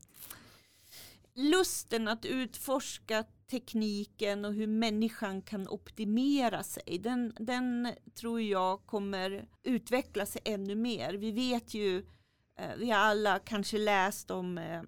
Lusten 1.34 2.08
att 2.08 2.24
utforska 2.24 3.24
tekniken 3.50 4.44
och 4.44 4.54
hur 4.54 4.66
människan 4.66 5.42
kan 5.42 5.68
optimera 5.68 6.62
sig, 6.62 6.98
den, 6.98 7.34
den 7.38 7.92
tror 8.14 8.40
jag 8.40 8.86
kommer 8.86 9.48
utveckla 9.62 10.26
sig 10.26 10.42
ännu 10.44 10.74
mer. 10.74 11.14
Vi 11.14 11.32
vet 11.32 11.74
ju, 11.74 11.98
eh, 12.58 12.70
vi 12.78 12.90
har 12.90 12.98
alla 12.98 13.38
kanske 13.38 13.78
läst 13.78 14.30
om 14.30 14.58
eh, 14.58 14.82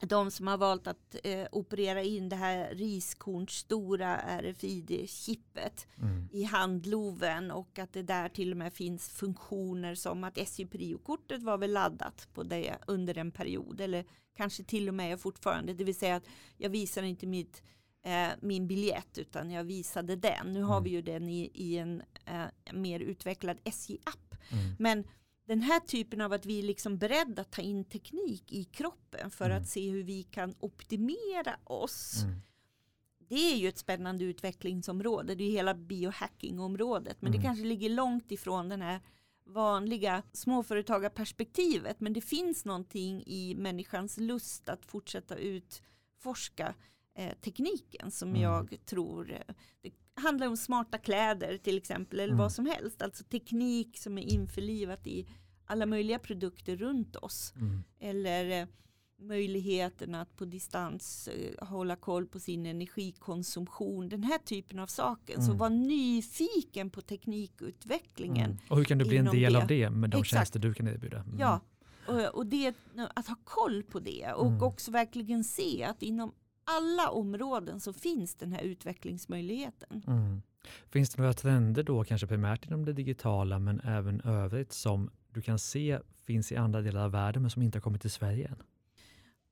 de 0.00 0.30
som 0.30 0.46
har 0.46 0.56
valt 0.58 0.86
att 0.86 1.16
eh, 1.24 1.46
operera 1.52 2.02
in 2.02 2.28
det 2.28 2.36
här 2.36 2.74
riskornsstora 2.74 4.16
RFID-chippet 4.42 5.86
Mm. 6.02 6.28
i 6.32 6.42
handloven 6.44 7.50
och 7.50 7.78
att 7.78 7.92
det 7.92 8.02
där 8.02 8.28
till 8.28 8.50
och 8.50 8.56
med 8.56 8.72
finns 8.72 9.08
funktioner 9.08 9.94
som 9.94 10.24
att 10.24 10.38
SJ 10.38 10.66
Prio-kortet 10.66 11.42
var 11.42 11.58
väl 11.58 11.72
laddat 11.72 12.28
på 12.34 12.42
det 12.42 12.76
under 12.86 13.18
en 13.18 13.30
period 13.30 13.80
eller 13.80 14.04
kanske 14.36 14.64
till 14.64 14.88
och 14.88 14.94
med 14.94 15.20
fortfarande. 15.20 15.74
Det 15.74 15.84
vill 15.84 15.94
säga 15.94 16.16
att 16.16 16.26
jag 16.56 16.70
visar 16.70 17.02
inte 17.02 17.26
mitt, 17.26 17.62
eh, 18.04 18.28
min 18.40 18.66
biljett 18.66 19.18
utan 19.18 19.50
jag 19.50 19.64
visade 19.64 20.16
den. 20.16 20.52
Nu 20.52 20.62
har 20.62 20.76
Mm. 20.76 20.84
vi 20.84 20.90
ju 20.90 21.02
den 21.02 21.28
i, 21.28 21.50
i 21.54 21.78
en 21.78 22.02
eh, 22.24 22.44
mer 22.72 23.00
utvecklad 23.00 23.58
SJ-app. 23.64 24.34
Mm. 24.52 24.74
Men 24.78 25.04
den 25.46 25.62
här 25.62 25.80
typen 25.80 26.20
av 26.20 26.32
att 26.32 26.46
vi 26.46 26.58
är 26.58 26.62
liksom 26.62 26.98
beredda 26.98 27.42
att 27.42 27.50
ta 27.50 27.62
in 27.62 27.84
teknik 27.84 28.52
i 28.52 28.64
kroppen 28.64 29.30
för 29.30 29.44
Mm. 29.50 29.62
att 29.62 29.68
se 29.68 29.90
hur 29.90 30.02
vi 30.02 30.22
kan 30.22 30.54
optimera 30.60 31.56
oss. 31.64 32.22
Mm. 32.22 32.40
Det 33.28 33.52
är 33.52 33.56
ju 33.56 33.68
ett 33.68 33.78
spännande 33.78 34.24
utvecklingsområde. 34.24 35.34
Det 35.34 35.44
är 35.44 35.50
hela 35.50 35.74
biohackingområdet. 35.74 37.22
Men 37.22 37.28
Mm. 37.32 37.40
det 37.40 37.46
kanske 37.46 37.64
ligger 37.64 37.88
långt 37.90 38.32
ifrån 38.32 38.68
den 38.68 38.82
här 38.82 39.00
vanliga 39.44 40.22
småföretagarperspektivet. 40.32 42.00
Men 42.00 42.12
det 42.12 42.20
finns 42.20 42.64
någonting 42.64 43.22
i 43.26 43.54
människans 43.54 44.18
lust 44.18 44.68
att 44.68 44.86
fortsätta 44.86 45.36
utforska 45.36 46.74
eh, 47.14 47.34
tekniken 47.40 48.10
som 48.10 48.28
Mm. 48.28 48.42
jag 48.42 48.76
tror 48.84 49.32
eh, 49.32 49.54
det 49.80 49.90
handlar 50.16 50.46
om 50.46 50.56
smarta 50.56 50.98
kläder 50.98 51.58
till 51.58 51.76
exempel 51.76 52.20
eller 52.20 52.32
Mm. 52.32 52.38
vad 52.42 52.52
som 52.52 52.66
helst. 52.66 53.02
Alltså 53.02 53.24
teknik 53.24 53.98
som 53.98 54.18
är 54.18 54.22
införlivat 54.22 55.06
i 55.06 55.26
alla 55.66 55.86
möjliga 55.86 56.18
produkter 56.18 56.76
runt 56.76 57.16
oss. 57.16 57.52
Mm. 57.56 57.82
Eller 58.00 58.60
eh, 58.62 58.66
möjligheten 59.18 60.14
att 60.14 60.36
på 60.36 60.44
distans 60.44 61.28
eh, 61.28 61.66
hålla 61.66 61.96
koll 61.96 62.26
på 62.26 62.38
sin 62.40 62.66
energikonsumtion. 62.66 64.08
Den 64.08 64.22
här 64.22 64.38
typen 64.38 64.78
av 64.78 64.86
saker. 64.86 65.34
Så 65.34 65.46
Mm. 65.46 65.58
var 65.58 65.70
nyfiken 65.70 66.90
på 66.90 67.00
teknikutvecklingen. 67.00 68.50
Mm. 68.50 68.58
Och 68.68 68.76
hur 68.76 68.84
kan 68.84 68.98
du 68.98 69.04
bli 69.04 69.16
en 69.16 69.24
del 69.24 69.52
det. 69.52 69.58
av 69.62 69.66
det 69.66 69.90
med 69.90 70.10
de 70.10 70.16
Exakt. 70.20 70.30
tjänster 70.30 70.60
du 70.60 70.74
kan 70.74 70.88
erbjuda? 70.88 71.16
Mm. 71.20 71.38
Ja, 71.38 71.60
och, 72.06 72.20
och 72.34 72.46
det, 72.46 72.74
att 73.14 73.26
ha 73.28 73.36
koll 73.44 73.82
på 73.82 74.00
det 74.00 74.32
och 74.32 74.46
Mm. 74.46 74.62
också 74.62 74.90
verkligen 74.90 75.44
se 75.44 75.84
att 75.84 76.02
inom 76.02 76.32
alla 76.66 77.10
områden 77.10 77.80
så 77.80 77.92
finns 77.92 78.34
den 78.34 78.52
här 78.52 78.62
utvecklingsmöjligheten. 78.62 80.02
Mm. 80.06 80.42
Finns 80.90 81.10
det 81.10 81.22
några 81.22 81.32
trender 81.34 81.82
då, 81.82 82.04
kanske 82.04 82.26
primärt 82.26 82.66
inom 82.66 82.84
det 82.84 82.92
digitala 82.92 83.58
men 83.58 83.80
även 83.80 84.20
övrigt 84.20 84.72
som 84.72 85.10
du 85.30 85.42
kan 85.42 85.58
se 85.58 85.98
finns 86.24 86.52
i 86.52 86.56
andra 86.56 86.80
delar 86.80 87.04
av 87.04 87.10
världen 87.10 87.42
men 87.42 87.50
som 87.50 87.62
inte 87.62 87.78
har 87.78 87.82
kommit 87.82 88.00
till 88.00 88.10
Sverige 88.10 88.48
än? 88.48 88.62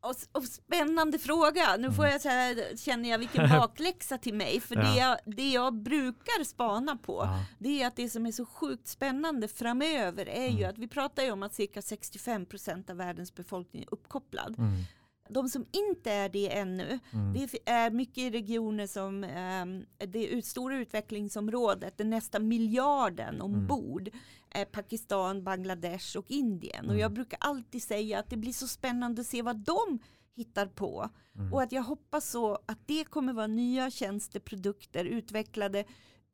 Och, 0.00 0.14
och 0.32 0.44
spännande 0.44 1.18
fråga. 1.18 1.76
Nu 1.78 1.92
får 1.92 2.02
Mm. 2.02 2.12
jag 2.12 2.20
så 2.20 2.28
här, 2.28 2.76
känner 2.76 3.10
jag 3.10 3.18
vilken 3.18 3.48
bakläxa 3.58 4.18
till 4.18 4.34
mig. 4.34 4.60
För 4.60 4.74
Ja. 4.76 4.82
det, 4.82 4.96
jag, 4.98 5.18
det 5.36 5.50
jag 5.50 5.74
brukar 5.74 6.44
spana 6.44 6.96
på 6.96 7.22
Ja. 7.24 7.44
det 7.58 7.82
är 7.82 7.86
att 7.86 7.96
det 7.96 8.08
som 8.08 8.26
är 8.26 8.32
så 8.32 8.46
sjukt 8.46 8.86
spännande 8.88 9.48
framöver 9.48 10.28
är 10.28 10.48
ju 10.48 10.58
Mm. 10.58 10.70
att 10.70 10.78
vi 10.78 10.88
pratar 10.88 11.22
ju 11.22 11.30
om 11.30 11.42
att 11.42 11.54
cirka 11.54 11.80
65% 11.80 12.90
av 12.90 12.96
världens 12.96 13.34
befolkning 13.34 13.82
är 13.82 13.88
uppkopplad. 13.94 14.54
Mm. 14.58 14.82
De 15.28 15.48
som 15.48 15.66
inte 15.72 16.10
är 16.12 16.28
det 16.28 16.56
ännu, 16.58 16.98
Mm. 17.12 17.32
det 17.32 17.70
är 17.70 17.90
mycket 17.90 18.32
regioner 18.32 18.86
som 18.86 19.24
eh, 19.24 20.06
det 20.06 20.46
stora 20.46 20.76
utvecklingsområdet, 20.78 21.98
den 21.98 22.10
nästa 22.10 22.38
miljarden 22.38 23.40
ombord, 23.40 24.08
är 24.50 24.64
Pakistan, 24.64 25.44
Bangladesh 25.44 26.16
och 26.18 26.30
Indien. 26.30 26.84
Och 26.84 26.90
Mm. 26.90 27.00
jag 27.00 27.12
brukar 27.12 27.38
alltid 27.40 27.82
säga 27.82 28.18
att 28.18 28.30
det 28.30 28.36
blir 28.36 28.52
så 28.52 28.66
spännande 28.68 29.20
att 29.20 29.26
se 29.26 29.42
vad 29.42 29.56
de 29.56 29.98
hittar 30.36 30.66
på. 30.66 31.08
Mm. 31.34 31.52
Och 31.52 31.62
att 31.62 31.72
jag 31.72 31.82
hoppas 31.82 32.30
så 32.30 32.58
att 32.66 32.78
det 32.86 33.04
kommer 33.04 33.32
vara 33.32 33.46
nya 33.46 33.90
tjänster, 33.90 34.40
produkter 34.40 35.04
utvecklade 35.04 35.84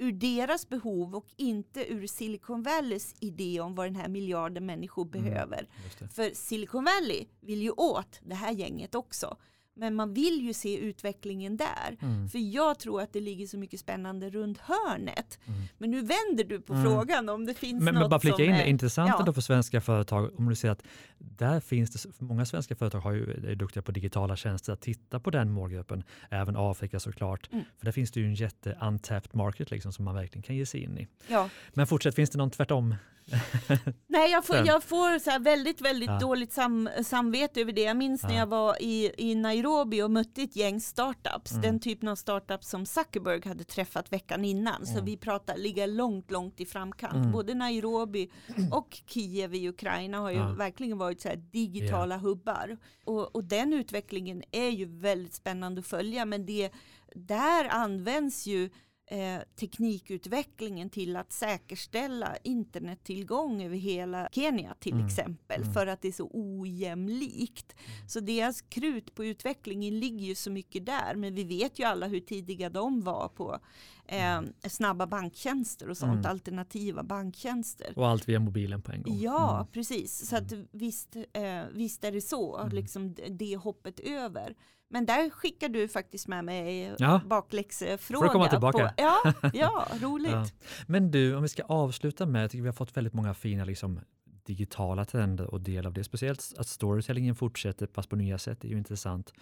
ur 0.01 0.13
deras 0.13 0.69
behov 0.69 1.15
och 1.15 1.27
inte 1.37 1.93
ur 1.93 2.07
Silicon 2.07 2.63
Valleys 2.63 3.15
idé 3.21 3.61
om 3.61 3.75
vad 3.75 3.87
den 3.87 3.97
här 3.97 4.09
miljarden 4.09 4.67
människor 4.67 5.03
Mm. 5.17 5.25
behöver. 5.25 5.69
Det. 5.99 6.09
För 6.09 6.31
Silicon 6.35 6.85
Valley 6.85 7.27
vill 7.41 7.63
ju 7.63 7.71
åt 7.71 8.21
det 8.23 8.35
här 8.35 8.53
gänget 8.53 8.95
också. 8.95 9.37
Men 9.81 9.95
man 9.95 10.15
vill 10.15 10.41
ju 10.47 10.53
se 10.53 10.77
utvecklingen 10.79 11.57
där. 11.57 11.97
Mm. 12.03 12.29
För 12.29 12.39
jag 12.39 12.79
tror 12.79 13.03
att 13.03 13.13
det 13.13 13.21
ligger 13.21 13.47
så 13.47 13.57
mycket 13.59 13.81
spännande 13.81 14.31
runt 14.31 14.59
hörnet. 14.59 15.39
Mm. 15.47 15.61
Men 15.79 15.91
nu 15.91 15.97
vänder 16.01 16.45
du 16.45 16.61
på 16.61 16.73
Mm. 16.73 16.85
frågan 16.85 17.29
om 17.29 17.47
det 17.47 17.55
finns 17.55 17.83
Men, 17.83 17.95
något 17.95 18.01
men 18.01 18.11
bara 18.11 18.21
flika 18.21 18.45
in 18.45 18.53
är... 18.55 18.65
intressant 18.65 19.09
ja. 19.15 19.19
ändå 19.19 19.33
för 19.33 19.41
svenska 19.41 19.81
företag 19.81 20.31
om 20.39 20.49
du 20.49 20.55
ser 20.55 20.71
att 20.71 20.83
där 21.19 21.61
finns 21.61 21.91
det, 21.91 22.21
många 22.21 22.47
svenska 22.47 22.77
företag 22.77 23.01
har 23.01 23.13
ju, 23.13 23.31
är 23.51 23.55
duktiga 23.55 23.83
på 23.83 23.93
digitala 23.93 24.37
tjänster, 24.37 24.73
att 24.73 24.81
titta 24.81 25.21
på 25.21 25.31
den 25.31 25.51
målgruppen, 25.51 26.03
även 26.31 26.55
Afrika 26.57 27.01
såklart. 27.01 27.49
Mm. 27.53 27.65
För 27.79 27.85
där 27.85 27.93
finns 27.93 28.11
det 28.11 28.21
ju 28.21 28.27
en 28.27 28.35
jätte 28.35 28.79
untapped 28.83 29.35
market 29.35 29.71
liksom 29.71 29.93
som 29.93 30.05
man 30.05 30.15
verkligen 30.15 30.43
kan 30.43 30.57
ge 30.57 30.67
sig 30.67 30.83
in 30.83 30.99
i. 30.99 31.07
Ja. 31.29 31.49
Men 31.73 31.87
fortsätt, 31.87 32.15
finns 32.15 32.31
det 32.31 32.39
någon 32.39 32.51
tvärtom? 32.51 32.95
Nej, 34.07 34.31
jag 34.31 34.45
får, 34.47 34.57
jag 34.57 34.83
får 34.85 35.19
så 35.19 35.39
väldigt, 35.39 35.81
väldigt 35.81 36.09
Ja. 36.11 36.19
dåligt 36.19 36.53
sam, 36.53 36.89
samvete 37.05 37.61
över 37.61 37.73
det. 37.73 37.81
Jag 37.83 37.97
minns 37.97 38.23
när 38.23 38.31
Ja. 38.33 38.39
jag 38.39 38.47
var 38.47 38.83
i, 38.83 39.13
i 39.17 39.35
Nairobi 39.35 39.70
och 39.79 40.11
mötte 40.11 40.43
ett 40.43 40.57
gäng 40.57 40.81
startups. 40.81 41.51
Mm. 41.53 41.63
Den 41.63 41.81
typen 41.81 42.09
av 42.09 42.17
startups 42.17 42.69
som 42.69 42.87
Zuckerberg 42.87 43.49
hade 43.49 43.65
träffat 43.65 44.13
veckan 44.13 44.45
innan. 44.45 44.87
Så 44.87 44.93
Mm. 44.93 45.05
vi 45.05 45.17
pratar, 45.17 45.57
ligger 45.57 45.87
långt, 45.87 46.31
långt 46.31 46.61
i 46.61 46.67
framkant. 46.67 47.15
Mm. 47.15 47.33
Både 47.33 47.55
Nairobi 47.55 48.31
och 48.73 49.01
Kiev 49.07 49.55
i 49.55 49.69
Ukraina 49.69 50.19
har 50.19 50.31
ju 50.31 50.37
Ja. 50.37 50.49
verkligen 50.53 50.99
varit 50.99 51.21
så 51.21 51.29
digitala 51.51 52.17
hubbar. 52.19 52.79
Och, 53.05 53.35
och 53.37 53.45
den 53.45 53.73
utvecklingen 53.73 54.43
är 54.51 54.69
ju 54.69 54.85
väldigt 54.85 55.35
spännande 55.35 55.81
att 55.81 55.87
följa. 55.87 56.25
Men 56.25 56.47
det, 56.47 56.71
där 57.15 57.65
används 57.69 58.47
ju 58.47 58.71
eh, 59.13 59.41
teknikutvecklingen 59.57 60.91
till 60.91 61.17
att 61.17 61.33
säkerställa 61.33 62.37
internettillgång 62.43 63.63
över 63.63 63.77
hela 63.77 64.29
Kenya 64.33 64.75
till 64.81 64.93
Mm. 64.93 65.07
exempel 65.07 65.61
Mm. 65.63 65.75
för 65.75 65.87
att 65.87 66.03
det 66.03 66.09
är 66.09 66.13
så 66.13 66.31
ojämlikt. 66.33 67.75
Så 68.09 68.21
deras 68.21 68.61
krut 68.61 69.15
på 69.15 69.25
utvecklingen 69.25 69.99
ligger 70.01 70.27
ju 70.27 70.35
så 70.35 70.51
mycket 70.51 70.87
där 70.87 71.15
men 71.15 71.35
vi 71.35 71.45
vet 71.45 71.79
ju 71.79 71.85
alla 71.85 72.07
hur 72.07 72.21
tidiga 72.21 72.71
de 72.71 73.01
var 73.01 73.29
på 73.29 73.59
eh, 74.07 74.41
snabba 74.69 75.07
banktjänster 75.07 75.89
och 75.91 75.97
sånt, 75.97 76.13
Mm. 76.13 76.27
alternativa 76.31 77.03
banktjänster. 77.03 77.93
Och 77.97 78.09
allt 78.09 78.29
via 78.29 78.41
mobilen 78.41 78.83
på 78.83 78.93
en 78.93 79.03
gång. 79.03 79.19
Ja, 79.21 79.55
Mm. 79.57 79.67
precis. 79.73 80.29
Så 80.29 80.37
att 80.37 80.53
visst, 80.73 81.17
eh, 81.17 81.63
visst 81.73 82.05
är 82.05 82.13
det 82.13 82.21
så, 82.21 82.57
Mm. 82.59 82.73
liksom 82.73 83.15
det 83.31 83.57
hoppet 83.57 84.01
över. 84.01 84.55
Men 84.93 85.07
där 85.07 85.31
skickar 85.31 85.69
du 85.69 85.89
faktiskt 85.89 86.29
med 86.29 86.45
mig 86.45 86.95
Ja. 86.99 87.21
bakläxefråga. 87.27 88.27
Får 88.27 88.33
komma 88.33 88.49
tillbaka? 88.49 88.79
På, 88.89 88.95
ja, 88.97 89.33
ja, 89.55 89.87
roligt. 90.01 90.33
Ja. 90.33 90.47
Men 90.87 91.11
du, 91.11 91.35
om 91.35 91.43
vi 91.43 91.49
ska 91.49 91.63
avsluta 91.63 92.27
med, 92.27 92.43
jag 92.43 92.51
tycker 92.51 92.63
vi 92.63 92.69
har 92.69 92.73
fått 92.75 92.97
väldigt 92.97 93.15
många 93.15 93.35
fina 93.35 93.65
liksom, 93.65 94.01
digitala 94.25 95.05
trender 95.05 95.47
och 95.47 95.61
del 95.61 95.87
av 95.87 95.93
det. 95.93 96.05
Speciellt 96.05 96.53
att 96.59 96.67
storytellingen 96.69 97.35
fortsätter 97.35 97.89
fast 97.93 98.09
på 98.09 98.17
nya 98.17 98.39
sätt 98.39 98.65
är 98.65 98.69
ju 98.69 98.79
intressant. 98.79 99.33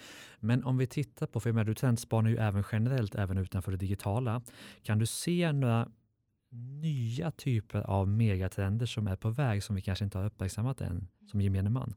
Men 0.41 0.65
om 0.65 0.77
vi 0.79 0.87
tittar 0.87 1.27
på, 1.27 1.41
för 1.41 1.51
jag 1.51 1.55
menar, 1.55 1.65
du 1.65 1.75
trendspanar 1.75 2.31
ju 2.31 2.37
även 2.37 2.65
generellt, 2.73 3.15
även 3.15 3.39
utanför 3.39 3.71
det 3.71 3.79
digitala. 3.79 4.43
Kan 4.83 4.99
du 4.99 5.07
se 5.07 5.53
några 5.53 5.89
nya 6.81 7.31
typer 7.31 7.81
av 7.81 8.09
megatrender 8.09 8.87
som 8.87 9.07
är 9.07 9.17
på 9.17 9.31
väg 9.31 9.63
som 9.65 9.77
vi 9.77 9.83
kanske 9.83 10.05
inte 10.05 10.19
har 10.19 10.25
uppmärksammat 10.25 10.81
än 10.81 11.09
som 11.31 11.41
gemene 11.41 11.71
man? 11.71 11.95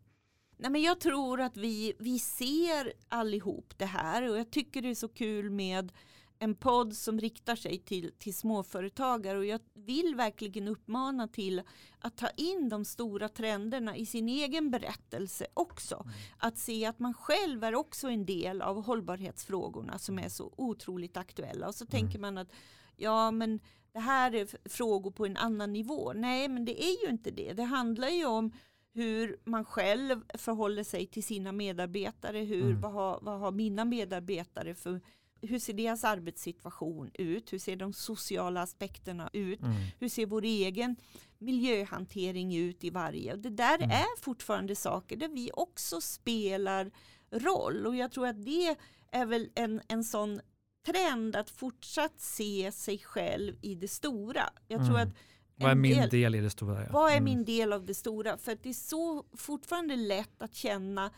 Nej, 0.61 0.71
men 0.71 0.81
jag 0.81 0.99
tror 0.99 1.41
att 1.41 1.57
vi, 1.57 1.93
vi 1.99 2.19
ser 2.19 2.93
allihop 3.09 3.73
det 3.77 3.85
här 3.85 4.29
och 4.29 4.37
jag 4.37 4.51
tycker 4.51 4.81
det 4.81 4.89
är 4.89 4.95
så 4.95 5.07
kul 5.07 5.49
med 5.49 5.91
en 6.39 6.55
podd 6.55 6.95
som 6.95 7.19
riktar 7.19 7.55
sig 7.55 7.79
till, 7.79 8.11
till 8.17 8.35
småföretagare 8.35 9.37
och 9.37 9.45
jag 9.45 9.59
vill 9.73 10.15
verkligen 10.15 10.67
uppmana 10.67 11.27
till 11.27 11.61
att 11.99 12.17
ta 12.17 12.29
in 12.29 12.69
de 12.69 12.85
stora 12.85 13.29
trenderna 13.29 13.97
i 13.97 14.05
sin 14.05 14.29
egen 14.29 14.71
berättelse 14.71 15.47
också. 15.53 16.05
Att 16.37 16.57
se 16.57 16.85
att 16.85 16.99
man 16.99 17.13
själv 17.13 17.63
är 17.63 17.75
också 17.75 18.07
en 18.07 18.25
del 18.25 18.61
av 18.61 18.83
hållbarhetsfrågorna 18.83 19.99
som 19.99 20.19
är 20.19 20.29
så 20.29 20.53
otroligt 20.57 21.17
aktuella 21.17 21.67
och 21.67 21.75
så 21.75 21.85
tänker 21.85 22.19
man 22.19 22.37
att 22.37 22.51
ja 22.95 23.31
men 23.31 23.59
det 23.93 23.99
här 23.99 24.35
är 24.35 24.69
frågor 24.69 25.11
på 25.11 25.25
en 25.25 25.37
annan 25.37 25.73
nivå. 25.73 26.13
Nej 26.13 26.47
men 26.47 26.65
det 26.65 26.83
är 26.83 27.05
ju 27.05 27.09
inte 27.09 27.31
det. 27.31 27.53
Det 27.53 27.63
handlar 27.63 28.09
ju 28.09 28.25
om 28.25 28.51
hur 28.93 29.37
man 29.43 29.65
själv 29.65 30.21
förhåller 30.33 30.83
sig 30.83 31.05
till 31.07 31.23
sina 31.23 31.51
medarbetare. 31.51 32.37
Hur, 32.39 32.65
Mm. 32.65 32.81
vad, 32.81 32.91
har, 32.93 33.19
vad 33.21 33.39
har 33.39 33.51
mina 33.51 33.85
medarbetare 33.85 34.75
för 34.75 35.01
hur 35.41 35.59
ser 35.59 35.73
deras 35.73 36.03
arbetssituation 36.03 37.11
ut? 37.13 37.53
Hur 37.53 37.59
ser 37.59 37.75
de 37.75 37.93
sociala 37.93 38.61
aspekterna 38.61 39.29
ut? 39.33 39.61
Mm. 39.61 39.73
Hur 39.99 40.09
ser 40.09 40.25
vår 40.25 40.43
egen 40.43 40.95
miljöhantering 41.37 42.55
ut 42.55 42.83
i 42.83 42.89
varje? 42.89 43.35
Det 43.35 43.49
där 43.49 43.75
Mm. 43.77 43.89
är 43.91 44.21
fortfarande 44.21 44.75
saker 44.75 45.15
där 45.17 45.27
vi 45.27 45.51
också 45.53 46.01
spelar 46.01 46.91
roll. 47.31 47.85
Och 47.87 47.95
jag 47.95 48.11
tror 48.11 48.27
att 48.27 48.45
det 48.45 48.75
är 49.11 49.25
väl 49.25 49.49
en, 49.55 49.81
en 49.87 50.03
sån 50.03 50.41
trend 50.85 51.35
att 51.35 51.49
fortsatt 51.49 52.19
se 52.21 52.71
sig 52.71 52.97
själv 52.97 53.55
i 53.61 53.75
det 53.75 53.87
stora. 53.87 54.49
Jag 54.67 54.79
tror 54.85 54.99
Mm. 54.99 55.07
att 55.07 55.15
Vad 55.61 55.71
är 55.71 55.75
min 55.75 55.97
del- 55.97 56.09
del 56.09 56.35
i 56.35 56.41
det 56.41 56.49
stora? 56.49 56.81
ja? 56.81 56.87
vad 56.91 57.07
är 57.11 57.17
Mm. 57.17 57.23
min 57.23 57.45
del 57.45 57.73
av 57.73 57.85
det 57.85 57.93
stora? 57.93 58.37
För 58.37 58.57
det 58.63 58.69
är 58.69 58.73
så 58.73 59.23
fortfarande 59.37 59.95
lätt 59.95 60.41
att 60.41 60.55
känna 60.55 61.11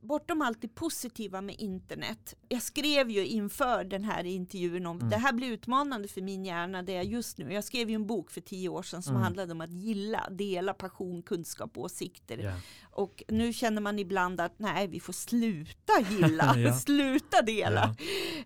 bortom 0.00 0.42
allt 0.42 0.62
det 0.62 0.68
positiva 0.68 1.40
med 1.40 1.56
internet. 1.58 2.34
Jag 2.48 2.62
skrev 2.62 3.10
ju 3.10 3.26
inför 3.26 3.84
den 3.84 4.04
här 4.04 4.24
intervjun 4.24 4.86
om 4.86 4.96
Mm. 4.96 5.10
det 5.10 5.16
här 5.16 5.32
blir 5.32 5.50
utmanande 5.50 6.08
för 6.08 6.20
min 6.22 6.44
hjärna 6.44 6.82
det 6.82 6.96
är 6.96 7.02
just 7.02 7.38
nu. 7.38 7.52
Jag 7.52 7.64
skrev 7.64 7.88
ju 7.90 7.94
en 7.94 8.06
bok 8.06 8.30
för 8.30 8.40
tio 8.40 8.68
år 8.68 8.82
sedan 8.82 9.02
som 9.02 9.12
Mm. 9.12 9.22
handlade 9.22 9.52
om 9.52 9.60
att 9.60 9.70
gilla, 9.72 10.28
dela 10.30 10.74
passion, 10.74 11.22
kunskap 11.22 11.76
och 11.78 11.84
åsikter. 11.84 12.38
Ja. 12.38 12.52
Och 12.90 13.22
nu 13.28 13.52
känner 13.52 13.80
man 13.82 13.98
ibland 13.98 14.40
att 14.40 14.58
nej, 14.58 14.86
vi 14.88 15.00
får 15.00 15.12
sluta 15.12 15.92
gilla, 16.10 16.54
Ja. 16.58 16.72
sluta 16.72 17.42
dela. 17.42 17.94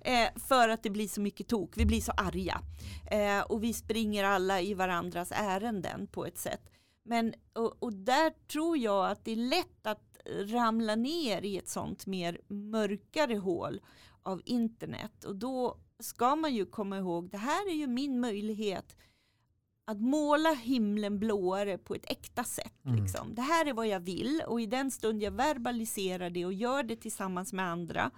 Eh, 0.01 0.29
för 0.49 0.69
att 0.69 0.83
det 0.83 0.91
blir 0.91 1.09
så 1.09 1.21
mycket 1.21 1.49
tok, 1.49 1.71
vi 1.77 1.87
blir 1.87 2.01
så 2.01 2.13
arga. 2.13 2.61
Eh, 3.11 3.41
och 3.41 3.63
vi 3.65 3.73
springer 3.73 4.25
alla 4.25 4.61
i 4.61 4.75
varandras 4.75 5.33
ärenden 5.35 6.07
på 6.07 6.27
ett 6.27 6.39
sätt. 6.39 6.61
Men, 7.05 7.35
och, 7.53 7.83
och 7.83 7.93
där 7.93 8.33
tror 8.53 8.79
jag 8.79 9.11
att 9.11 9.25
det 9.25 9.33
är 9.33 9.37
lätt 9.37 9.87
att 9.87 10.12
ramla 10.27 10.95
ner 10.97 11.43
i 11.43 11.59
ett 11.59 11.69
sånt 11.69 12.07
mer 12.07 12.41
mörkare 12.49 13.37
hål 13.37 13.81
av 14.23 14.43
internet. 14.45 15.25
Och 15.25 15.37
då 15.37 15.77
ska 15.99 16.37
man 16.37 16.55
ju 16.55 16.67
komma 16.67 16.99
ihåg, 16.99 17.31
det 17.31 17.37
här 17.39 17.69
är 17.71 17.75
ju 17.75 17.87
min 17.87 18.21
möjlighet 18.21 18.97
att 19.85 20.01
måla 20.01 20.53
himlen 20.53 21.19
blåare 21.19 21.79
på 21.79 21.95
ett 21.95 22.11
äkta 22.11 22.45
sätt. 22.45 22.85
Mm. 22.85 23.03
Liksom. 23.03 23.35
Det 23.35 23.43
här 23.43 23.67
är 23.67 23.73
vad 23.73 23.87
jag 23.89 24.01
vill 24.01 24.43
och 24.47 24.61
i 24.61 24.67
den 24.67 24.91
stund 24.91 25.23
jag 25.23 25.31
verbaliserar 25.31 26.31
det 26.31 26.45
och 26.47 26.53
gör 26.53 26.83
det 26.83 26.97
tillsammans 26.97 27.53
med 27.53 27.65
andra. 27.67 28.11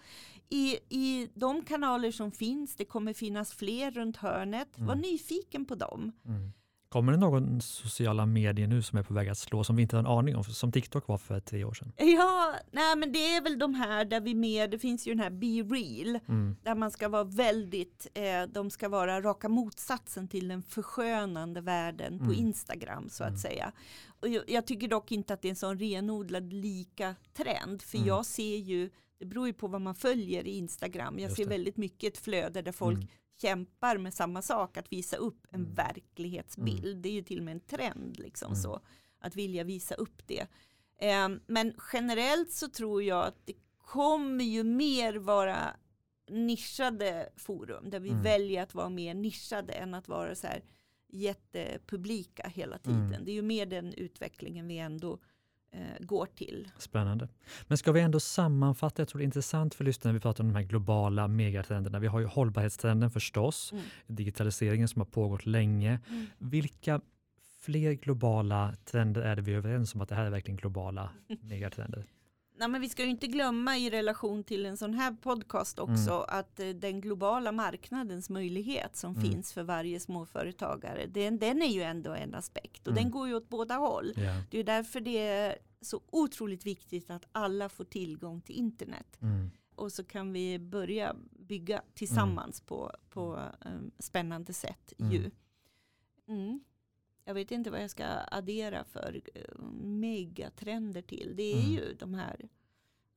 I, 0.49 0.79
I 0.89 1.29
de 1.35 1.65
kanaler 1.65 2.11
som 2.11 2.31
finns, 2.33 2.77
det 2.77 2.85
kommer 2.85 3.13
finnas 3.13 3.53
fler 3.53 3.91
runt 3.91 4.17
hörnet. 4.17 4.69
Var 4.77 4.93
Mm. 4.95 4.99
nyfiken 4.99 5.65
på 5.65 5.75
dem. 5.75 6.13
Mm. 6.27 6.53
Kommer 6.95 7.13
det 7.13 7.19
någon 7.19 7.61
sociala 7.61 8.27
medier 8.27 8.67
nu 8.67 8.83
som 8.83 8.99
är 8.99 9.03
på 9.03 9.15
väg 9.15 9.29
att 9.29 9.39
slå 9.39 9.65
som 9.65 9.77
vi 9.77 9.83
inte 9.83 9.97
har 9.97 10.01
en 10.01 10.07
aning 10.07 10.37
om, 10.37 10.45
som 10.45 10.73
TikTok 10.73 11.09
var 11.09 11.19
för 11.19 11.41
tre 11.41 11.65
år 11.65 11.73
sedan? 11.75 11.93
Ja, 11.97 12.55
nej 12.73 12.97
men 12.97 13.13
det 13.13 13.19
är 13.37 13.43
väl 13.43 13.59
de 13.59 13.75
här 13.75 14.05
där 14.05 14.21
vi 14.21 14.35
med, 14.35 14.71
det 14.71 14.79
finns 14.79 15.07
ju 15.07 15.15
den 15.15 15.21
här 15.23 15.31
Be 15.31 15.47
Real, 15.75 16.21
Mm. 16.29 16.57
där 16.63 16.75
man 16.75 16.91
ska 16.91 17.09
vara 17.09 17.25
väldigt, 17.25 18.07
eh, 18.15 18.43
de 18.49 18.71
ska 18.71 18.89
vara 18.89 19.21
raka 19.21 19.49
motsatsen 19.49 20.29
till 20.29 20.49
den 20.49 20.63
förskönande 20.63 21.61
världen 21.61 22.19
på 22.19 22.25
Mm. 22.25 22.37
Instagram 22.39 23.09
så 23.11 23.23
att 23.25 23.29
Mm. 23.29 23.39
säga. 23.41 23.73
Och 24.21 24.29
jag, 24.29 24.45
jag 24.51 24.67
tycker 24.67 24.89
dock 24.89 25.13
inte 25.13 25.35
att 25.35 25.43
det 25.43 25.49
är 25.49 25.51
en 25.51 25.57
sån 25.57 25.79
renodlad 25.79 26.53
lika 26.53 27.15
trend, 27.37 27.83
för 27.83 27.97
Mm. 27.99 28.09
jag 28.09 28.27
ser 28.27 28.57
ju, 28.57 28.91
det 29.19 29.27
beror 29.27 29.47
ju 29.47 29.53
på 29.53 29.67
vad 29.69 29.81
man 29.81 29.95
följer 29.95 30.47
i 30.47 30.57
Instagram, 30.57 31.15
jag 31.19 31.23
Just 31.29 31.37
ser 31.37 31.45
det. 31.45 31.51
väldigt 31.51 31.77
mycket 31.77 32.13
ett 32.13 32.19
flöde 32.25 32.63
där 32.63 32.73
folk 32.73 32.97
Mm. 32.97 33.09
Kämpar 33.49 33.99
med 33.99 34.15
samma 34.15 34.43
sak, 34.43 34.77
att 34.77 34.93
visa 34.93 35.17
upp 35.17 35.47
en 35.51 35.61
Mm. 35.61 35.75
verklighetsbild. 35.75 37.03
Det 37.03 37.09
är 37.09 37.13
ju 37.13 37.23
till 37.23 37.39
och 37.39 37.45
med 37.45 37.53
en 37.53 37.61
trend 37.61 38.19
liksom 38.19 38.47
Mm. 38.53 38.63
så. 38.63 38.81
att 39.19 39.37
vilja 39.37 39.65
visa 39.65 39.95
upp 39.95 40.23
det. 40.27 40.47
Eh, 41.01 41.29
men 41.47 41.75
generellt 41.93 42.53
så 42.53 42.69
tror 42.69 43.03
jag 43.03 43.25
att 43.27 43.47
det 43.47 43.53
kommer 43.79 44.45
ju 44.45 44.65
mer 44.65 45.15
vara 45.15 45.77
nischade 46.31 47.29
forum 47.37 47.91
där 47.91 48.01
vi 48.01 48.09
Mm. 48.11 48.23
väljer 48.23 48.63
att 48.63 48.75
vara 48.75 48.89
mer 48.89 49.15
nischade 49.15 49.73
än 49.73 49.95
att 49.95 50.09
vara 50.09 50.35
så 50.35 50.47
här 50.47 50.63
jättepublika 51.09 52.49
hela 52.49 52.79
tiden. 52.79 53.05
Mm. 53.15 53.25
Det 53.25 53.31
är 53.31 53.35
ju 53.35 53.43
mer 53.43 53.67
den 53.67 53.95
utvecklingen 53.95 54.69
vi 54.69 54.79
ändå 54.79 55.19
går 56.01 56.27
till. 56.27 56.69
Spännande. 56.79 57.29
Men 57.67 57.79
ska 57.79 57.93
vi 57.93 58.01
ändå 58.01 58.21
sammanfatta, 58.21 59.03
jag 59.03 59.09
tror 59.09 59.19
det 59.19 59.23
är 59.23 59.27
intressant 59.27 59.75
för 59.75 59.85
lyssnarna 59.85 60.13
när 60.13 60.19
vi 60.19 60.23
pratar 60.23 60.45
om 60.45 60.49
de 60.53 60.57
här 60.57 60.65
globala 60.65 61.29
megatrenderna. 61.29 61.99
Vi 61.99 62.07
har 62.07 62.21
ju 62.21 62.27
hållbarhetstrenden 62.27 63.11
förstås, 63.11 63.73
Mm. 63.73 63.85
digitaliseringen 64.07 64.89
som 64.89 65.01
har 65.01 65.07
pågått 65.07 65.47
länge. 65.47 66.01
Mm. 66.09 66.27
Vilka 66.39 67.01
fler 67.61 67.93
globala 67.93 68.75
trender 68.85 69.21
är 69.23 69.37
det 69.37 69.43
vi 69.43 69.53
är 69.53 69.57
överens 69.57 69.95
om 69.95 70.01
att 70.01 70.09
det 70.09 70.15
här 70.15 70.25
är 70.27 70.31
verkligen 70.31 70.57
globala 70.57 71.11
megatrender? 71.41 72.05
Nej, 72.57 72.69
men 72.69 72.81
vi 72.81 72.89
ska 72.89 73.05
ju 73.05 73.11
inte 73.11 73.27
glömma 73.27 73.77
i 73.79 73.91
relation 73.91 74.45
till 74.45 74.67
en 74.67 74.77
sån 74.77 74.95
här 74.95 75.13
podcast 75.13 75.79
också 75.79 76.13
att 76.29 76.61
eh, 76.61 76.69
den 76.69 77.01
globala 77.01 77.53
marknadens 77.53 78.31
möjlighet 78.31 78.97
som 78.97 79.17
Mm. 79.17 79.31
finns 79.31 79.53
för 79.53 79.63
varje 79.63 80.01
småföretagare, 80.01 81.07
den, 81.07 81.39
den 81.39 81.63
är 81.63 81.67
ju 81.73 81.83
ändå 81.83 82.15
en 82.15 82.35
aspekt 82.35 82.87
och 82.87 82.93
Mm. 82.93 83.03
den 83.03 83.11
går 83.13 83.29
ju 83.29 83.35
åt 83.35 83.49
båda 83.49 83.75
håll. 83.75 84.13
Ja. 84.17 84.43
Det 84.51 84.59
är 84.59 84.65
därför 84.65 85.01
det 85.01 85.19
är 85.27 85.59
så 85.81 86.01
otroligt 86.13 86.67
viktigt 86.67 87.11
att 87.11 87.27
alla 87.33 87.69
får 87.69 87.85
tillgång 87.85 88.41
till 88.41 88.55
internet. 88.57 89.17
Mm. 89.23 89.51
Och 89.75 89.93
så 89.93 90.05
kan 90.05 90.33
vi 90.33 90.59
börja 90.59 91.17
bygga 91.31 91.83
tillsammans 91.95 92.61
på, 92.61 92.93
på 93.11 93.41
um, 93.67 93.91
spännande 93.99 94.53
sätt. 94.53 94.93
Mm. 94.99 95.13
Ju. 95.13 95.31
Mm. 97.27 97.27
Jag 97.27 97.35
vet 97.35 97.51
inte 97.51 97.71
vad 97.71 97.83
jag 97.83 97.91
ska 97.91 98.05
addera 98.31 98.85
för 98.85 99.15
uh, 99.37 99.65
megatrender 99.83 101.03
till. 101.03 101.33
Det 101.37 101.43
är 101.53 101.61
Mm. 101.61 101.73
ju 101.73 101.95
de 101.99 102.15
här 102.15 102.37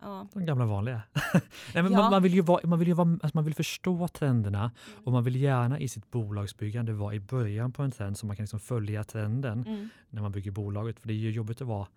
Ja. 0.01 0.27
De 0.33 0.45
gamla 0.45 0.65
vanliga. 0.65 1.01
Nej, 1.73 1.83
men 1.83 1.91
Ja. 1.91 1.97
man, 1.97 2.11
man, 2.11 2.23
vill 2.23 2.33
ju 2.33 2.41
vara, 2.41 2.67
man, 2.67 2.79
vill 2.79 2.87
ju 2.87 2.93
vara, 2.93 3.09
alltså 3.21 3.31
man 3.37 3.45
vill 3.45 3.55
förstå 3.55 4.07
trenderna 4.07 4.71
och 5.05 5.11
man 5.11 5.23
vill 5.23 5.35
gärna 5.35 5.79
i 5.79 5.87
sitt 5.87 6.11
bolagsbyggande 6.11 6.93
vara 6.93 7.13
i 7.15 7.19
början 7.19 7.71
på 7.71 7.83
en 7.83 7.91
trend 7.91 8.17
så 8.17 8.25
man 8.25 8.35
kan 8.35 8.43
liksom 8.43 8.59
följa 8.59 9.03
trenden 9.03 9.63
Mm. 9.67 9.89
när 10.09 10.21
man 10.21 10.31
bygger 10.31 10.51
bolaget. 10.51 10.99
För 10.99 11.07
det 11.07 11.13
är 11.13 11.15
ju 11.15 11.31
jobbigt 11.31 11.61
att 11.61 11.67
vara 11.67 11.87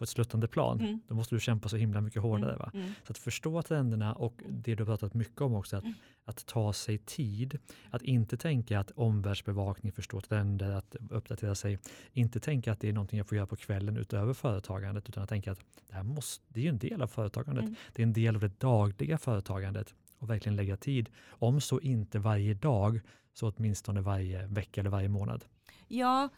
på 0.00 0.04
ett 0.04 0.10
sluttande 0.10 0.48
plan. 0.48 0.80
Mm. 0.80 1.00
Då 1.08 1.14
måste 1.14 1.34
du 1.34 1.40
kämpa 1.40 1.68
så 1.68 1.76
himla 1.76 2.00
mycket 2.00 2.22
hårdare. 2.22 2.56
Va? 2.56 2.70
Mm. 2.74 2.92
Så 3.06 3.12
att 3.12 3.18
förstå 3.18 3.62
trenderna 3.62 4.14
och 4.14 4.42
det 4.48 4.74
du 4.74 4.82
har 4.82 4.86
pratat 4.86 5.14
mycket 5.14 5.40
om 5.40 5.54
också, 5.54 5.76
att, 5.76 5.84
Mm. 5.84 5.94
att 6.24 6.46
ta 6.46 6.72
sig 6.72 6.98
tid. 6.98 7.58
Att 7.90 8.02
inte 8.02 8.36
tänka 8.36 8.80
att 8.80 8.90
omvärldsbevakning, 8.90 9.92
förstå 9.92 10.20
trender, 10.20 10.70
att 10.70 10.96
uppdatera 11.10 11.54
sig. 11.54 11.78
Inte 12.12 12.40
tänka 12.40 12.72
att 12.72 12.80
det 12.80 12.88
är 12.88 12.92
någonting 12.92 13.18
jag 13.18 13.28
får 13.28 13.36
göra 13.36 13.46
på 13.46 13.56
kvällen 13.56 13.96
utöver 13.96 14.32
företagandet, 14.32 15.08
utan 15.08 15.22
att 15.22 15.28
tänka 15.28 15.52
att 15.52 15.60
det 15.88 15.94
här 15.94 16.02
måste, 16.02 16.44
det 16.48 16.60
är 16.60 16.64
ju 16.64 16.68
en 16.70 16.78
del 16.78 17.02
av 17.02 17.06
företagandet. 17.06 17.64
Mm. 17.64 17.74
Det 17.92 18.02
är 18.02 18.06
en 18.06 18.12
del 18.12 18.34
av 18.34 18.40
det 18.40 18.60
dagliga 18.60 19.18
företagandet 19.18 19.94
och 20.18 20.30
verkligen 20.30 20.56
lägga 20.56 20.76
tid. 20.76 21.08
Om 21.28 21.60
så 21.60 21.80
inte 21.80 22.18
varje 22.18 22.54
dag, 22.54 23.00
så 23.32 23.52
åtminstone 23.56 24.00
varje 24.00 24.46
vecka 24.46 24.80
eller 24.80 24.90
varje 24.90 25.08
månad. 25.08 25.44
Ja, 25.88 26.28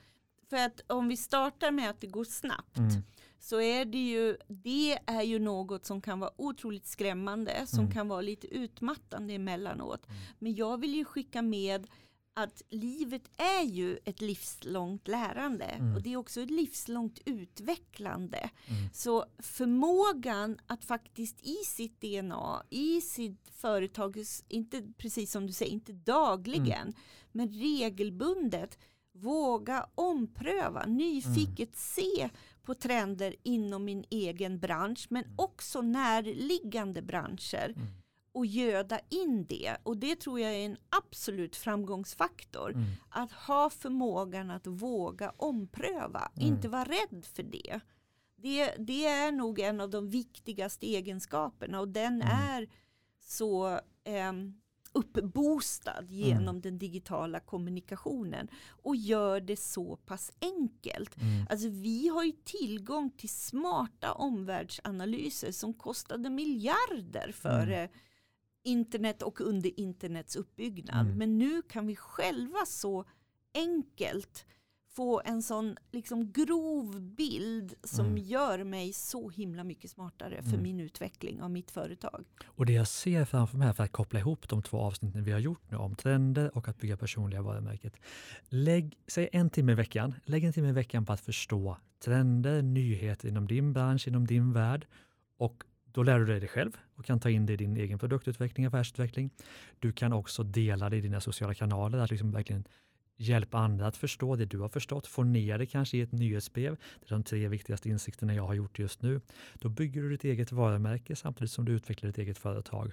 för 0.51 0.57
att 0.57 0.81
om 0.87 1.09
vi 1.09 1.17
startar 1.17 1.71
med 1.71 1.91
att 1.91 2.01
det 2.01 2.07
går 2.07 2.25
snabbt 2.25 2.79
Mm. 2.79 3.03
så 3.39 3.61
är 3.61 3.85
det 3.85 3.99
ju, 4.09 4.37
det 4.49 4.99
är 5.07 5.23
ju 5.23 5.39
något 5.39 5.85
som 5.87 6.01
kan 6.01 6.21
vara 6.21 6.31
otroligt 6.37 6.87
skrämmande, 6.87 7.67
som 7.67 7.79
Mm. 7.79 7.93
kan 7.93 8.09
vara 8.09 8.21
lite 8.21 8.47
utmattande 8.47 9.35
emellanåt. 9.35 10.07
Mm. 10.09 10.19
Men 10.39 10.55
jag 10.55 10.81
vill 10.81 10.95
ju 10.95 11.05
skicka 11.05 11.43
med 11.43 11.87
att 12.35 12.63
livet 12.71 13.23
är 13.37 13.63
ju 13.65 13.99
ett 14.05 14.21
livslångt 14.21 15.09
lärande 15.09 15.65
Mm. 15.65 15.95
och 15.95 16.03
det 16.03 16.13
är 16.13 16.17
också 16.17 16.41
ett 16.41 16.51
livslångt 16.51 17.19
utvecklande. 17.25 18.51
Mm. 18.67 18.89
Så 18.93 19.25
förmågan 19.39 20.59
att 20.67 20.85
faktiskt 20.85 21.47
i 21.47 21.55
sitt 21.67 22.01
DNA, 22.01 22.63
i 22.71 23.01
sitt 23.01 23.49
företag, 23.53 24.25
inte 24.49 24.83
precis 24.99 25.33
som 25.33 25.47
du 25.47 25.53
säger, 25.53 25.73
inte 25.73 25.93
dagligen, 25.93 26.83
Mm. 26.83 26.95
men 27.33 27.49
regelbundet 27.53 28.79
våga 29.13 29.87
ompröva, 29.95 30.87
nyfiket 30.87 31.77
se 31.77 32.31
på 32.63 32.75
trender 32.75 33.35
inom 33.43 33.85
min 33.85 34.05
egen 34.11 34.59
bransch, 34.59 35.07
men 35.11 35.25
också 35.37 35.81
närliggande 35.81 37.03
branscher 37.03 37.73
Mm. 37.77 37.89
och 38.33 38.47
göda 38.47 39.01
in 39.09 39.47
det. 39.49 39.77
Och 39.83 39.97
det 39.97 40.17
tror 40.21 40.41
jag 40.41 40.53
är 40.55 40.67
en 40.67 40.77
absolut 40.89 41.57
framgångsfaktor. 41.57 42.71
Mm. 42.73 42.85
Att 43.11 43.33
ha 43.33 43.71
förmågan 43.71 44.51
att 44.51 44.67
våga 44.67 45.33
ompröva, 45.37 46.31
Mm. 46.37 46.49
inte 46.49 46.69
vara 46.69 46.85
rädd 46.85 47.25
för 47.25 47.43
det. 47.43 47.81
det. 48.37 48.75
Det 48.79 49.07
är 49.07 49.33
nog 49.33 49.59
en 49.59 49.81
av 49.81 49.91
de 49.91 50.11
viktigaste 50.11 50.87
egenskaperna 50.87 51.81
och 51.81 51.89
den 51.89 52.23
Mm. 52.23 52.29
är 52.49 52.69
så 53.21 53.81
ehm, 54.05 54.55
uppboostad 54.93 56.05
genom 56.09 56.61
den 56.61 56.79
digitala 56.79 57.41
kommunikationen 57.41 58.49
och 58.83 58.97
gör 58.97 59.41
det 59.41 59.57
så 59.57 59.97
pass 59.97 60.33
enkelt. 60.41 61.17
Mm. 61.21 61.47
Alltså 61.51 61.69
vi 61.69 62.09
har 62.09 62.25
ju 62.25 62.33
tillgång 62.45 63.11
till 63.11 63.29
smarta 63.29 64.13
omvärldsanalyser 64.13 65.53
som 65.53 65.75
kostade 65.75 66.31
miljarder 66.31 67.33
före 67.33 67.79
Mm. 67.79 67.91
internet 68.65 69.23
och 69.23 69.41
under 69.41 69.81
internets 69.81 70.37
uppbyggnad. 70.37 71.07
Mm. 71.07 71.19
Men 71.19 71.39
nu 71.39 71.63
kan 71.63 71.87
vi 71.87 71.97
själva 71.97 72.67
så 72.67 73.05
enkelt 73.55 74.47
få 74.97 75.23
en 75.25 75.43
sån 75.43 75.77
liksom 75.93 76.33
grov 76.33 77.01
bild 77.01 77.75
som 77.85 78.07
Mm. 78.07 78.19
gör 78.19 78.65
mig 78.65 78.93
så 78.93 79.31
himla 79.31 79.65
mycket 79.65 79.91
smartare 79.91 80.43
för 80.43 80.49
Mm. 80.51 80.63
min 80.63 80.81
utveckling 80.81 81.43
av 81.43 81.51
mitt 81.51 81.71
företag. 81.71 82.25
Och 82.45 82.67
det 82.67 82.73
jag 82.73 82.89
ser 82.89 83.25
framför 83.25 83.57
mig 83.59 83.67
här 83.67 83.75
för 83.75 83.85
att 83.85 83.93
koppla 83.93 84.19
ihop 84.21 84.49
de 84.49 84.63
två 84.63 84.79
avsnitten 84.79 85.25
vi 85.25 85.33
har 85.33 85.39
gjort 85.39 85.71
nu 85.71 85.77
om 85.77 85.95
trender 85.97 86.57
och 86.57 86.69
att 86.69 86.79
bygga 86.79 86.97
personliga 86.97 87.43
varumärket. 87.43 87.93
Lägg, 88.49 88.99
säg 89.07 89.29
en 89.33 89.51
timme 89.51 89.73
i 89.73 89.75
veckan, 89.75 90.15
lägg 90.25 90.45
en 90.45 90.53
timme 90.53 90.69
i 90.69 90.73
veckan 90.73 91.07
på 91.07 91.13
att 91.13 91.21
förstå 91.21 91.77
trender, 92.05 92.63
nyheter 92.63 93.29
inom 93.29 93.47
din 93.49 93.73
bransch, 93.73 94.09
inom 94.09 94.27
din 94.27 94.53
värld 94.53 94.87
och 95.37 95.65
då 95.85 96.03
lär 96.03 96.19
du 96.19 96.27
dig 96.27 96.41
det 96.41 96.49
själv 96.49 96.77
och 96.95 97.05
kan 97.05 97.21
ta 97.21 97.31
in 97.31 97.47
det 97.47 97.53
i 97.53 97.57
din 97.57 97.77
egen 97.77 97.99
produktutveckling, 97.99 98.67
affärsutveckling. 98.67 99.31
Du 99.79 99.93
kan 99.93 100.13
också 100.13 100.43
dela 100.43 100.91
det 100.91 100.97
i 100.97 101.01
dina 101.01 101.21
sociala 101.21 101.55
kanaler, 101.55 101.99
att 101.99 102.11
liksom 102.11 102.31
verkligen 102.33 102.65
hjälpa 103.17 103.59
andra 103.59 103.87
att 103.87 103.97
förstå 103.97 104.37
det 104.37 104.45
du 104.45 104.59
har 104.59 104.69
förstått, 104.69 105.07
få 105.07 105.23
ner 105.25 105.59
det 105.59 105.67
kanske 105.67 105.97
i 105.97 106.01
ett 106.01 106.13
nyhetsbrev. 106.13 106.77
Det 107.01 107.07
är 107.07 107.11
de 107.11 107.23
tre 107.25 107.49
viktigaste 107.49 107.89
insikterna 107.89 108.35
jag 108.35 108.47
har 108.47 108.55
gjort 108.55 108.79
just 108.79 109.03
nu. 109.03 109.21
Då 109.55 109.69
bygger 109.69 110.03
du 110.03 110.11
ditt 110.11 110.25
eget 110.25 110.53
varumärke 110.53 111.17
samtidigt 111.17 111.51
som 111.53 111.65
du 111.65 111.73
utvecklar 111.73 112.07
ditt 112.09 112.19
eget 112.19 112.39
företag. 112.39 112.93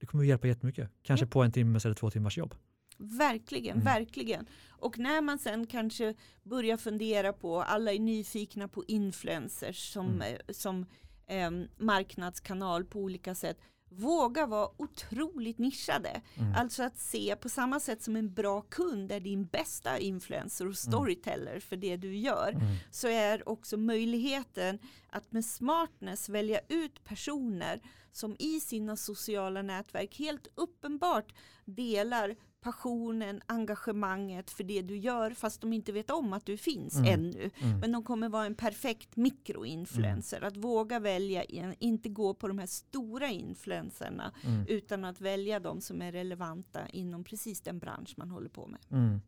Det 0.00 0.06
kommer 0.06 0.24
att 0.24 0.28
hjälpa 0.28 0.46
jättemycket, 0.48 0.90
kanske 1.02 1.26
på 1.26 1.42
en 1.42 1.52
timmes 1.52 1.84
eller 1.84 1.94
två 1.94 2.10
timmars 2.10 2.38
jobb. 2.38 2.54
Verkligen, 2.98 3.72
Mm. 3.76 3.84
verkligen. 3.84 4.46
Och 4.68 4.98
när 4.98 5.20
man 5.22 5.38
sen 5.38 5.66
kanske 5.66 6.14
börjar 6.42 6.76
fundera 6.76 7.32
på, 7.32 7.62
alla 7.62 7.92
är 7.92 7.98
nyfikna 7.98 8.68
på 8.68 8.84
influencers 8.88 9.92
som, 9.92 10.06
Mm. 10.06 10.20
eh, 10.22 10.38
som 10.52 10.86
eh, 11.26 11.50
marknadskanal 11.76 12.84
på 12.84 13.00
olika 13.00 13.34
sätt. 13.34 13.58
Våga 13.88 14.46
vara 14.46 14.68
otroligt 14.76 15.58
nischade. 15.58 16.20
Mm. 16.34 16.54
Alltså 16.54 16.82
att 16.82 16.98
se 16.98 17.36
på 17.36 17.48
samma 17.48 17.80
sätt 17.80 18.02
som 18.02 18.16
en 18.16 18.34
bra 18.34 18.60
kund 18.60 19.12
är 19.12 19.20
din 19.20 19.46
bästa 19.46 19.98
influencer 19.98 20.66
och 20.66 20.76
storyteller 20.76 21.60
för 21.60 21.76
det 21.76 21.96
du 21.96 22.16
gör. 22.16 22.52
Mm. 22.52 22.76
Så 22.90 23.08
är 23.08 23.48
också 23.48 23.76
möjligheten 23.76 24.78
att 25.10 25.32
med 25.32 25.44
smartness 25.44 26.28
välja 26.28 26.60
ut 26.68 27.04
personer 27.04 27.80
som 28.12 28.36
i 28.38 28.60
sina 28.60 28.96
sociala 28.96 29.62
nätverk 29.62 30.18
helt 30.18 30.46
uppenbart 30.54 31.34
delar 31.64 32.36
passionen, 32.60 33.40
engagemanget 33.46 34.50
för 34.50 34.64
det 34.64 34.82
du 34.82 34.96
gör 34.96 35.30
fast 35.30 35.60
de 35.60 35.72
inte 35.72 35.92
vet 35.92 36.10
om 36.10 36.32
att 36.32 36.46
du 36.46 36.56
finns 36.56 36.96
Mm. 36.96 37.14
ännu. 37.20 37.50
Mm. 37.58 37.78
Men 37.80 37.92
de 37.92 38.02
kommer 38.04 38.28
vara 38.28 38.46
en 38.46 38.54
perfekt 38.54 39.16
mikroinfluencer. 39.16 40.40
Att 40.44 40.56
våga 40.56 40.98
välja, 41.00 41.42
en- 41.42 41.74
inte 41.78 42.08
gå 42.08 42.34
på 42.34 42.48
de 42.48 42.58
här 42.58 42.66
stora 42.66 43.28
influencerna 43.28 44.32
Mm. 44.44 44.66
utan 44.68 45.04
att 45.04 45.20
välja 45.20 45.60
de 45.60 45.80
som 45.80 46.02
är 46.02 46.12
relevanta 46.12 46.88
inom 46.88 47.24
precis 47.24 47.60
den 47.60 47.78
bransch 47.78 48.14
man 48.16 48.30
håller 48.30 48.48
på 48.48 48.66
med. 48.66 48.80
Mm. 48.90 49.20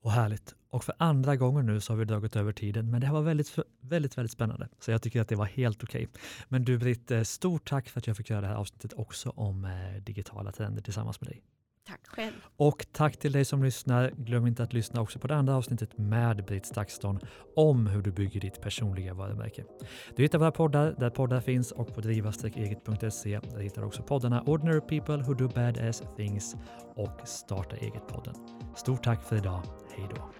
Och 0.00 0.12
härligt. 0.12 0.54
Och 0.70 0.84
för 0.84 0.94
andra 0.98 1.36
gången 1.36 1.66
nu 1.66 1.80
så 1.80 1.92
har 1.92 1.98
vi 1.98 2.04
dragit 2.04 2.36
över 2.36 2.52
tiden, 2.52 2.90
men 2.90 3.00
det 3.00 3.06
här 3.06 3.14
var 3.14 3.22
väldigt, 3.22 3.58
väldigt, 3.80 4.18
väldigt 4.18 4.32
spännande. 4.32 4.68
Så 4.80 4.90
jag 4.90 5.02
tycker 5.02 5.20
att 5.20 5.28
det 5.28 5.36
var 5.36 5.44
helt 5.44 5.82
okej. 5.82 6.08
Men 6.48 6.64
du 6.64 6.78
Britt, 6.78 7.10
eh, 7.10 7.22
stort 7.22 7.68
tack 7.68 7.88
för 7.88 8.00
att 8.00 8.06
jag 8.06 8.16
fick 8.16 8.30
göra 8.30 8.40
det 8.40 8.46
här 8.46 8.54
avsnittet 8.54 8.92
också 8.92 9.30
om 9.30 9.64
eh, 9.64 10.02
digitala 10.02 10.52
trender 10.52 10.82
tillsammans 10.82 11.20
med 11.20 11.30
dig. 11.30 11.42
Tack 11.88 12.06
själv. 12.06 12.34
Och 12.56 12.86
tack 12.92 13.16
till 13.16 13.32
dig 13.32 13.44
som 13.44 13.64
lyssnar. 13.64 14.10
Glöm 14.16 14.46
inte 14.46 14.62
att 14.62 14.72
lyssna 14.72 15.00
också 15.00 15.18
på 15.18 15.26
det 15.26 15.36
andra 15.36 15.56
avsnittet 15.56 15.98
med 15.98 16.44
Britt 16.44 16.66
Stakston 16.66 17.20
om 17.56 17.86
hur 17.86 18.02
du 18.02 18.12
bygger 18.12 18.40
ditt 18.40 18.60
personliga 18.60 19.14
varumärke. 19.14 19.64
Du 20.16 20.22
hittar 20.22 20.38
våra 20.38 20.52
poddar 20.52 20.94
där 20.98 21.10
poddar 21.10 21.40
finns 21.40 21.72
och 21.72 21.94
på 21.94 22.00
driva-eget.se. 22.00 23.40
Där 23.52 23.60
hittar 23.60 23.82
du 23.82 23.86
också 23.86 24.02
poddarna 24.02 24.42
Ordinary 24.42 24.80
People 24.80 25.16
Who 25.16 25.34
Do 25.34 25.48
Badass 25.48 26.02
Things 26.16 26.56
och 26.96 27.28
Starta 27.28 27.76
Eget-podden. 27.76 28.34
Stort 28.76 29.04
tack 29.04 29.22
för 29.22 29.36
idag. 29.36 29.62
Hej 29.96 30.08
då! 30.14 30.32